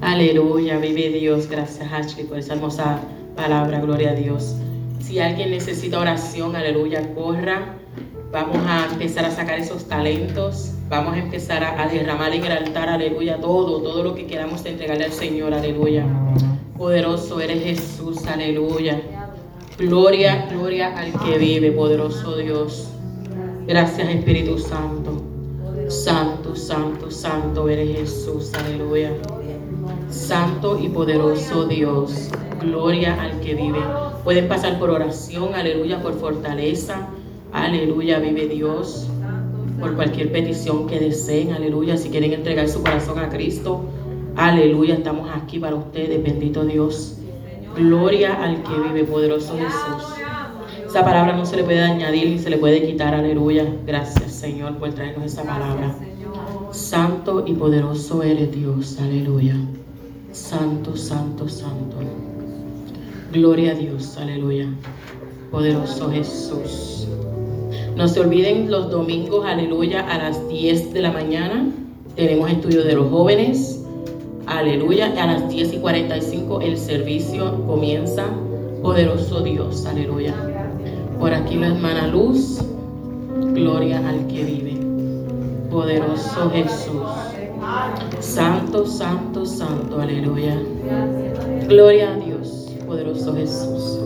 Aleluya, 0.00 0.78
vive 0.78 1.10
Dios. 1.10 1.48
Gracias, 1.48 1.92
Ashley, 1.92 2.26
por 2.26 2.38
esa 2.38 2.54
hermosa 2.54 2.98
palabra. 3.36 3.80
Gloria 3.80 4.10
a 4.10 4.14
Dios. 4.14 4.56
Si 5.04 5.18
alguien 5.18 5.50
necesita 5.50 6.00
oración, 6.00 6.56
aleluya, 6.56 7.14
corra. 7.14 7.76
Vamos 8.32 8.56
a 8.66 8.88
empezar 8.90 9.26
a 9.26 9.30
sacar 9.30 9.58
esos 9.58 9.84
talentos. 9.84 10.72
Vamos 10.88 11.12
a 11.12 11.18
empezar 11.18 11.62
a, 11.62 11.86
derramar 11.88 12.32
en 12.32 12.42
el 12.42 12.52
altar, 12.52 12.88
aleluya, 12.88 13.38
todo, 13.38 13.82
todo 13.82 14.02
lo 14.02 14.14
que 14.14 14.26
queramos 14.26 14.64
entregarle 14.64 15.04
al 15.04 15.12
Señor, 15.12 15.52
aleluya. 15.52 16.06
Poderoso 16.78 17.38
eres 17.38 17.62
Jesús, 17.62 18.26
aleluya. 18.26 18.98
Gloria, 19.76 20.46
gloria 20.50 20.96
al 20.96 21.12
que 21.20 21.36
vive, 21.36 21.70
poderoso 21.72 22.38
Dios. 22.38 22.88
Gracias, 23.66 24.08
Espíritu 24.08 24.58
Santo. 24.58 25.22
Santo, 25.88 26.56
santo, 26.56 27.10
santo 27.10 27.68
eres 27.68 27.98
Jesús, 27.98 28.52
aleluya. 28.54 29.12
Santo 30.08 30.78
y 30.82 30.88
poderoso 30.88 31.66
Dios, 31.66 32.30
gloria 32.64 33.20
al 33.20 33.40
que 33.40 33.54
vive. 33.54 33.78
Pueden 34.24 34.48
pasar 34.48 34.78
por 34.78 34.90
oración, 34.90 35.54
aleluya, 35.54 36.02
por 36.02 36.14
fortaleza, 36.14 37.08
aleluya, 37.52 38.18
vive 38.18 38.48
Dios. 38.48 39.08
Por 39.80 39.94
cualquier 39.96 40.32
petición 40.32 40.86
que 40.86 41.00
deseen, 41.00 41.52
aleluya. 41.52 41.96
Si 41.96 42.08
quieren 42.08 42.32
entregar 42.32 42.68
su 42.68 42.82
corazón 42.82 43.18
a 43.18 43.28
Cristo, 43.28 43.84
aleluya, 44.36 44.94
estamos 44.94 45.28
aquí 45.34 45.58
para 45.58 45.74
ustedes, 45.74 46.22
bendito 46.22 46.64
Dios. 46.64 47.18
Gloria 47.76 48.42
al 48.42 48.62
que 48.62 48.78
vive, 48.88 49.04
poderoso 49.04 49.56
Jesús. 49.58 50.14
Esa 50.86 51.04
palabra 51.04 51.36
no 51.36 51.44
se 51.44 51.56
le 51.56 51.64
puede 51.64 51.80
añadir 51.80 52.28
ni 52.28 52.38
se 52.38 52.50
le 52.50 52.58
puede 52.58 52.86
quitar, 52.86 53.14
aleluya. 53.14 53.66
Gracias, 53.84 54.32
Señor, 54.32 54.76
por 54.76 54.92
traernos 54.92 55.26
esa 55.26 55.42
palabra. 55.42 55.96
Santo 56.70 57.44
y 57.46 57.52
poderoso 57.52 58.22
eres 58.22 58.52
Dios, 58.52 58.98
aleluya. 59.00 59.56
Santo, 60.30 60.96
santo, 60.96 61.48
santo. 61.48 61.96
Gloria 63.34 63.72
a 63.72 63.74
Dios, 63.74 64.16
aleluya. 64.16 64.68
Poderoso 65.50 66.08
Jesús. 66.08 67.08
No 67.96 68.06
se 68.06 68.20
olviden 68.20 68.70
los 68.70 68.92
domingos, 68.92 69.44
aleluya, 69.44 70.06
a 70.08 70.18
las 70.18 70.48
10 70.48 70.92
de 70.92 71.02
la 71.02 71.10
mañana. 71.10 71.66
Tenemos 72.14 72.48
estudio 72.48 72.84
de 72.84 72.94
los 72.94 73.10
jóvenes. 73.10 73.84
Aleluya. 74.46 75.12
A 75.20 75.26
las 75.26 75.48
10 75.48 75.72
y 75.72 75.78
45 75.78 76.60
el 76.60 76.78
servicio 76.78 77.60
comienza. 77.66 78.24
Poderoso 78.82 79.40
Dios, 79.40 79.84
aleluya. 79.84 80.32
Por 81.18 81.34
aquí 81.34 81.56
la 81.56 81.74
hermana 81.74 82.06
Luz. 82.06 82.60
Gloria 83.52 83.98
al 84.08 84.28
que 84.28 84.44
vive. 84.44 84.78
Poderoso 85.72 86.50
Jesús. 86.50 87.02
Santo, 88.20 88.86
santo, 88.86 89.44
santo. 89.44 90.00
Aleluya. 90.00 90.56
Gloria 91.66 92.12
a 92.12 92.16
Dios. 92.16 92.33
Poderoso 92.94 93.34
Jesús. 93.34 93.98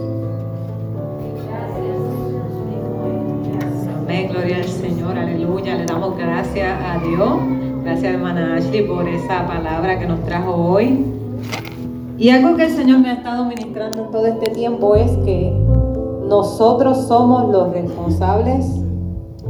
Amén, 3.98 4.30
gloria 4.30 4.56
al 4.56 4.64
Señor, 4.64 5.18
aleluya. 5.18 5.74
Le 5.74 5.84
damos 5.84 6.16
gracias 6.16 6.74
a 6.82 6.98
Dios. 7.06 7.38
Gracias, 7.84 8.14
hermana 8.14 8.56
Ashley, 8.56 8.86
por 8.86 9.06
esa 9.06 9.46
palabra 9.46 9.98
que 9.98 10.06
nos 10.06 10.24
trajo 10.24 10.54
hoy. 10.54 11.04
Y 12.16 12.30
algo 12.30 12.56
que 12.56 12.64
el 12.64 12.70
Señor 12.70 13.00
me 13.00 13.10
ha 13.10 13.12
estado 13.12 13.44
ministrando 13.44 14.04
en 14.04 14.10
todo 14.10 14.24
este 14.24 14.52
tiempo 14.52 14.96
es 14.96 15.10
que 15.18 15.52
nosotros 16.26 17.08
somos 17.08 17.52
los 17.52 17.70
responsables 17.70 18.64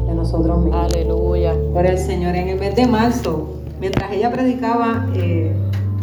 de 0.05 0.15
nosotros 0.17 0.65
mismos. 0.65 0.93
Aleluya. 0.93 1.55
Por 1.73 1.87
el 1.87 1.99
Señor, 1.99 2.35
en 2.35 2.49
el 2.49 2.59
mes 2.59 2.75
de 2.75 2.89
marzo, 2.89 3.47
mientras 3.79 4.11
ella 4.11 4.33
predicaba, 4.33 5.07
eh, 5.15 5.55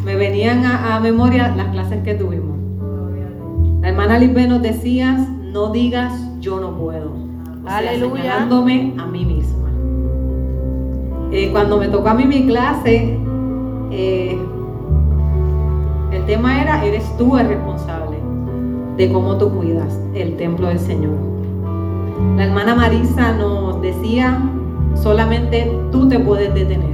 me 0.06 0.16
venían 0.16 0.64
a, 0.64 0.96
a 0.96 1.00
memoria 1.02 1.54
las 1.54 1.68
clases 1.72 2.02
que 2.02 2.16
tuvimos. 2.16 2.55
La 3.86 3.92
hermana 3.92 4.18
Lisbeth 4.18 4.50
nos 4.50 4.64
decía, 4.64 5.16
no 5.44 5.72
digas 5.72 6.12
yo 6.40 6.60
no 6.60 6.76
puedo. 6.76 7.12
O 7.64 7.68
sea, 7.68 7.78
Aleluya. 7.78 8.16
señalándome 8.16 8.96
a 8.98 9.06
mí 9.06 9.24
misma. 9.26 9.70
Eh, 11.32 11.50
cuando 11.52 11.78
me 11.78 11.88
tocó 11.90 12.10
a 12.10 12.16
mí 12.16 12.26
mi 12.26 12.48
clase, 12.48 13.16
eh, 13.92 14.40
el 16.12 16.26
tema 16.26 16.64
era, 16.64 16.84
eres 16.84 17.16
tú 17.20 17.38
el 17.38 17.48
responsable 17.48 18.18
de 18.98 19.12
cómo 19.12 19.38
tú 19.38 19.52
cuidas 19.52 19.96
el 20.16 20.36
templo 20.36 20.70
del 20.70 20.80
Señor. 20.80 21.14
La 22.38 22.46
hermana 22.46 22.74
Marisa 22.74 23.34
nos 23.34 23.84
decía, 23.84 24.50
solamente 24.96 25.72
tú 25.92 26.10
te 26.10 26.18
puedes 26.18 26.52
detener. 26.56 26.90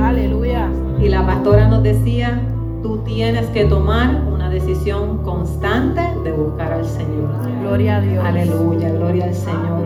Aleluya. 0.00 0.68
Y 1.00 1.10
la 1.10 1.24
pastora 1.24 1.68
nos 1.68 1.84
decía, 1.84 2.42
tú 2.82 2.98
tienes 3.04 3.46
que 3.50 3.66
tomar 3.66 4.33
decisión 4.54 5.18
constante 5.18 6.00
de 6.22 6.32
buscar 6.32 6.72
al 6.72 6.84
Señor. 6.84 7.28
Gloria 7.62 7.96
a 7.96 8.00
Dios. 8.00 8.24
Aleluya, 8.24 8.90
gloria 8.90 9.24
al 9.24 9.34
Señor. 9.34 9.82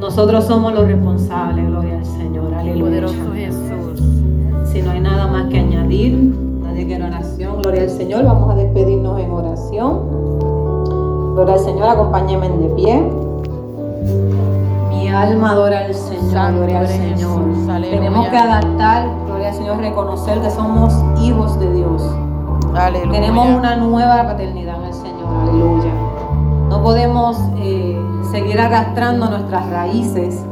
Nosotros 0.00 0.44
somos 0.44 0.72
los 0.72 0.86
responsables, 0.86 1.66
gloria 1.66 1.98
al 1.98 2.04
Señor. 2.06 2.54
Aleluya. 2.54 2.84
Poderoso 2.84 3.32
Jesús. 3.34 4.02
Si 4.72 4.82
no 4.82 4.90
hay 4.92 5.00
nada 5.00 5.26
más 5.26 5.48
que 5.48 5.58
añadir, 5.58 6.14
nadie 6.62 6.86
quiere 6.86 7.04
oración, 7.04 7.60
gloria 7.60 7.82
al 7.82 7.90
Señor. 7.90 8.24
Vamos 8.24 8.50
a 8.50 8.54
despedirnos 8.56 9.20
en 9.20 9.30
oración. 9.30 10.00
Gloria 11.34 11.54
al 11.54 11.60
Señor, 11.60 11.88
acompáñenme 11.88 12.48
de 12.48 12.68
pie. 12.70 13.02
Mi 14.88 15.08
alma 15.08 15.50
adora 15.50 15.84
al 15.84 15.94
Señor, 15.94 16.32
Santo 16.32 16.58
gloria 16.58 16.80
al 16.80 16.88
Señor. 16.88 17.44
Jesús. 17.54 17.66
Tenemos 17.90 18.28
que 18.28 18.36
adaptar, 18.36 19.08
gloria 19.26 19.48
al 19.48 19.54
Señor, 19.54 19.78
reconocer 19.78 20.40
que 20.40 20.50
somos 20.50 20.94
hijos 21.22 21.60
de 21.60 21.72
Dios. 21.74 22.02
Aleluya. 22.78 23.20
Tenemos 23.20 23.48
una 23.48 23.76
nueva 23.76 24.22
paternidad 24.22 24.76
en 24.80 24.84
el 24.84 24.94
Señor, 24.94 25.34
aleluya. 25.42 25.92
No 26.68 26.82
podemos 26.82 27.36
eh, 27.56 28.00
seguir 28.30 28.60
arrastrando 28.60 29.28
nuestras 29.28 29.68
raíces 29.70 30.44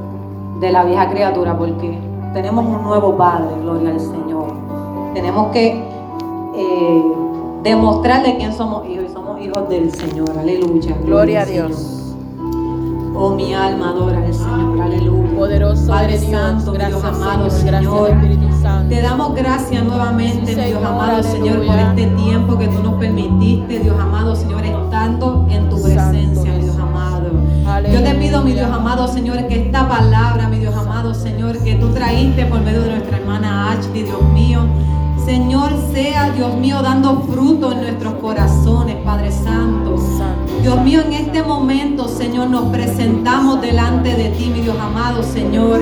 de 0.59 0.73
la 0.73 0.85
vieja 0.85 1.09
criatura 1.09 1.57
porque 1.57 1.98
tenemos 2.35 2.66
un 2.66 2.82
nuevo 2.82 3.16
Padre, 3.16 3.48
gloria 3.62 3.90
al 3.90 4.01
Señor. 4.01 4.53
Tenemos 5.15 5.53
que 5.53 5.82
eh, 6.57 7.03
demostrarle 7.62 8.36
quién 8.39 8.53
somos 8.53 8.86
hijos 8.89 9.05
y 9.09 9.12
somos 9.12 9.40
hijos 9.40 9.69
del 9.69 9.93
Señor, 9.94 10.36
aleluya. 10.36 10.97
Gloria 11.05 11.43
a 11.43 11.44
Dios. 11.44 11.77
Señor. 11.77 11.95
Oh, 13.18 13.34
mi 13.34 13.55
alma 13.55 13.90
adora 13.90 14.18
al 14.18 14.34
Señor, 14.34 14.78
aleluya. 14.80 15.34
Poderoso 15.34 15.86
Padre 15.86 16.18
Dios. 16.18 16.30
Santo, 16.30 16.72
Gracias, 16.72 17.02
Dios 17.02 17.14
amado, 17.14 17.51
Señor. 17.51 18.10
Santo. 18.60 18.94
Te 18.94 19.01
damos 19.01 19.34
gracias 19.34 19.84
nuevamente, 19.84 20.55
Sí, 20.55 20.60
Dios 20.60 20.84
amado, 20.84 21.22
Señor, 21.22 21.64
por 21.64 21.78
este 21.78 22.06
tiempo 22.09 22.59
que 22.59 22.68
tú 22.68 22.82
nos 22.82 22.94
permitiste, 22.94 23.78
Dios 23.80 23.98
amado, 23.98 24.36
Señor, 24.36 24.64
estando 24.66 25.47
en 25.48 25.68
tu 25.70 25.78
Santo 25.78 25.94
presencia, 25.94 26.52
mi 26.52 26.62
Dios 26.62 26.78
amado. 26.78 27.30
Aleluya. 27.66 28.01
Yo 28.01 28.05
te 28.06 28.14
pido, 28.18 28.43
mi 28.43 28.52
Dios 28.52 28.70
amado, 28.70 29.09
Señor, 29.09 29.48
que 29.48 29.66
esta 29.66 29.88
palabra, 29.88 30.48
mi 30.48 30.59
Dios 30.59 30.74
amado, 30.76 31.14
Señor, 31.14 31.56
que 31.59 31.74
tú 31.76 31.88
traíste 31.94 32.44
por 32.44 32.60
medio 32.60 32.82
de 32.82 32.90
nuestra 32.90 33.16
hermana 33.16 33.72
Ashley, 33.72 34.02
Dios 34.02 34.22
mío, 34.34 34.60
Señor, 35.27 35.73
sea, 35.93 36.31
Dios 36.31 36.57
mío, 36.57 36.81
dando 36.82 37.20
fruto 37.23 37.73
en 37.73 37.81
nuestros 37.81 38.15
corazones, 38.15 38.94
Padre 39.05 39.32
Santo. 39.32 39.97
Dios 40.62 40.81
mío, 40.82 41.01
en 41.05 41.15
este 41.15 41.43
momento, 41.43 42.07
Señor, 42.07 42.48
nos 42.48 42.66
presentamos 42.66 43.61
delante 43.61 44.15
de 44.15 44.28
ti, 44.28 44.47
mi 44.55 44.61
Dios 44.61 44.77
amado, 44.78 45.24
Señor. 45.24 45.81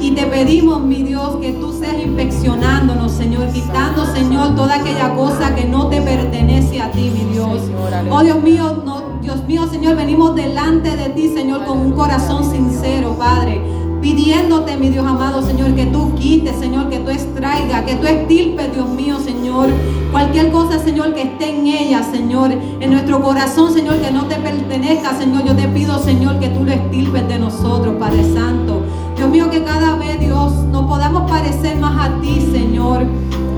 Y 0.00 0.12
te 0.12 0.24
pedimos, 0.24 0.80
mi 0.80 1.02
Dios, 1.02 1.36
que 1.42 1.52
tú 1.52 1.74
seas 1.78 2.02
inspeccionándonos, 2.02 3.12
Señor, 3.12 3.52
quitando, 3.52 4.06
Señor, 4.06 4.54
toda 4.54 4.76
aquella 4.76 5.14
cosa 5.14 5.54
que 5.54 5.66
no 5.66 5.88
te 5.88 6.00
pertenece 6.00 6.80
a 6.80 6.90
ti, 6.90 7.10
mi 7.10 7.34
Dios. 7.34 7.64
Oh 8.10 8.22
Dios 8.22 8.42
mío, 8.42 8.82
no, 8.82 9.20
Dios 9.20 9.44
mío, 9.44 9.68
Señor, 9.70 9.96
venimos 9.96 10.34
delante 10.34 10.96
de 10.96 11.10
ti, 11.10 11.28
Señor, 11.28 11.66
con 11.66 11.80
un 11.80 11.92
corazón 11.92 12.50
sincero, 12.50 13.14
Padre. 13.18 13.75
Pidiéndote, 14.06 14.76
mi 14.76 14.90
Dios 14.90 15.04
amado, 15.04 15.42
Señor, 15.42 15.74
que 15.74 15.86
tú 15.86 16.14
quites, 16.14 16.54
Señor, 16.60 16.88
que 16.88 17.00
tú 17.00 17.10
extraigas, 17.10 17.82
que 17.82 17.96
tú 17.96 18.06
extirpes, 18.06 18.72
Dios 18.72 18.88
mío, 18.88 19.18
Señor. 19.18 19.68
Cualquier 20.12 20.52
cosa, 20.52 20.78
Señor, 20.78 21.12
que 21.12 21.22
esté 21.22 21.50
en 21.50 21.66
ella, 21.66 22.04
Señor, 22.04 22.52
en 22.52 22.88
nuestro 22.88 23.20
corazón, 23.20 23.74
Señor, 23.74 23.96
que 23.96 24.12
no 24.12 24.26
te 24.26 24.36
pertenezca, 24.36 25.18
Señor. 25.18 25.42
Yo 25.44 25.56
te 25.56 25.66
pido, 25.66 25.98
Señor, 25.98 26.38
que 26.38 26.50
tú 26.50 26.62
lo 26.62 26.70
extirpes 26.70 27.26
de 27.26 27.40
nosotros, 27.40 27.96
Padre 27.98 28.22
Santo. 28.32 28.84
Dios 29.16 29.28
mío, 29.28 29.50
que 29.50 29.64
cada 29.64 29.96
vez, 29.96 30.20
Dios, 30.20 30.52
nos 30.70 30.86
podamos 30.86 31.28
parecer 31.28 31.76
más 31.78 32.08
a 32.08 32.20
ti, 32.20 32.40
Señor. 32.52 33.02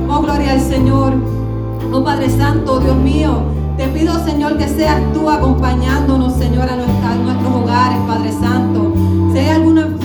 Oh, 0.09 0.23
gloria 0.23 0.53
al 0.53 0.62
Señor. 0.62 1.12
Oh, 1.93 2.03
Padre 2.03 2.31
Santo, 2.31 2.81
Dios 2.81 2.97
mío. 2.97 3.43
Te 3.77 3.87
pido, 3.89 4.15
Señor, 4.25 4.57
que 4.57 4.66
seas 4.66 4.97
tú 5.12 5.29
acompañándonos, 5.29 6.33
Señor, 6.37 6.70
a, 6.70 6.77
nuestros 6.77 7.55
hogares, 7.55 7.99
Padre 8.07 8.33
Santo. 8.33 8.95
Si 9.31 9.39
hay 9.41 9.49
alguno 9.51 9.98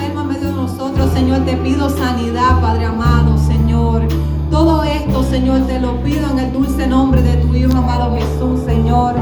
Te 1.34 1.57
pido 1.57 1.89
sanidad, 1.89 2.61
Padre 2.61 2.85
amado, 2.85 3.38
Señor. 3.39 4.03
Todo 4.51 4.84
esto, 4.84 5.23
Señor, 5.23 5.61
te 5.65 5.80
lo 5.80 6.01
pido 6.03 6.30
en 6.30 6.38
el 6.39 6.53
dulce 6.53 6.85
nombre 6.88 7.23
de 7.23 7.38
tu 7.38 7.53
Hijo 7.55 7.76
amado 7.76 8.15
Jesús, 8.15 8.61
Señor. 8.65 9.15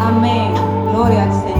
Amén. 0.00 0.52
Gloria 0.90 1.24
al 1.24 1.32
Señor. 1.32 1.55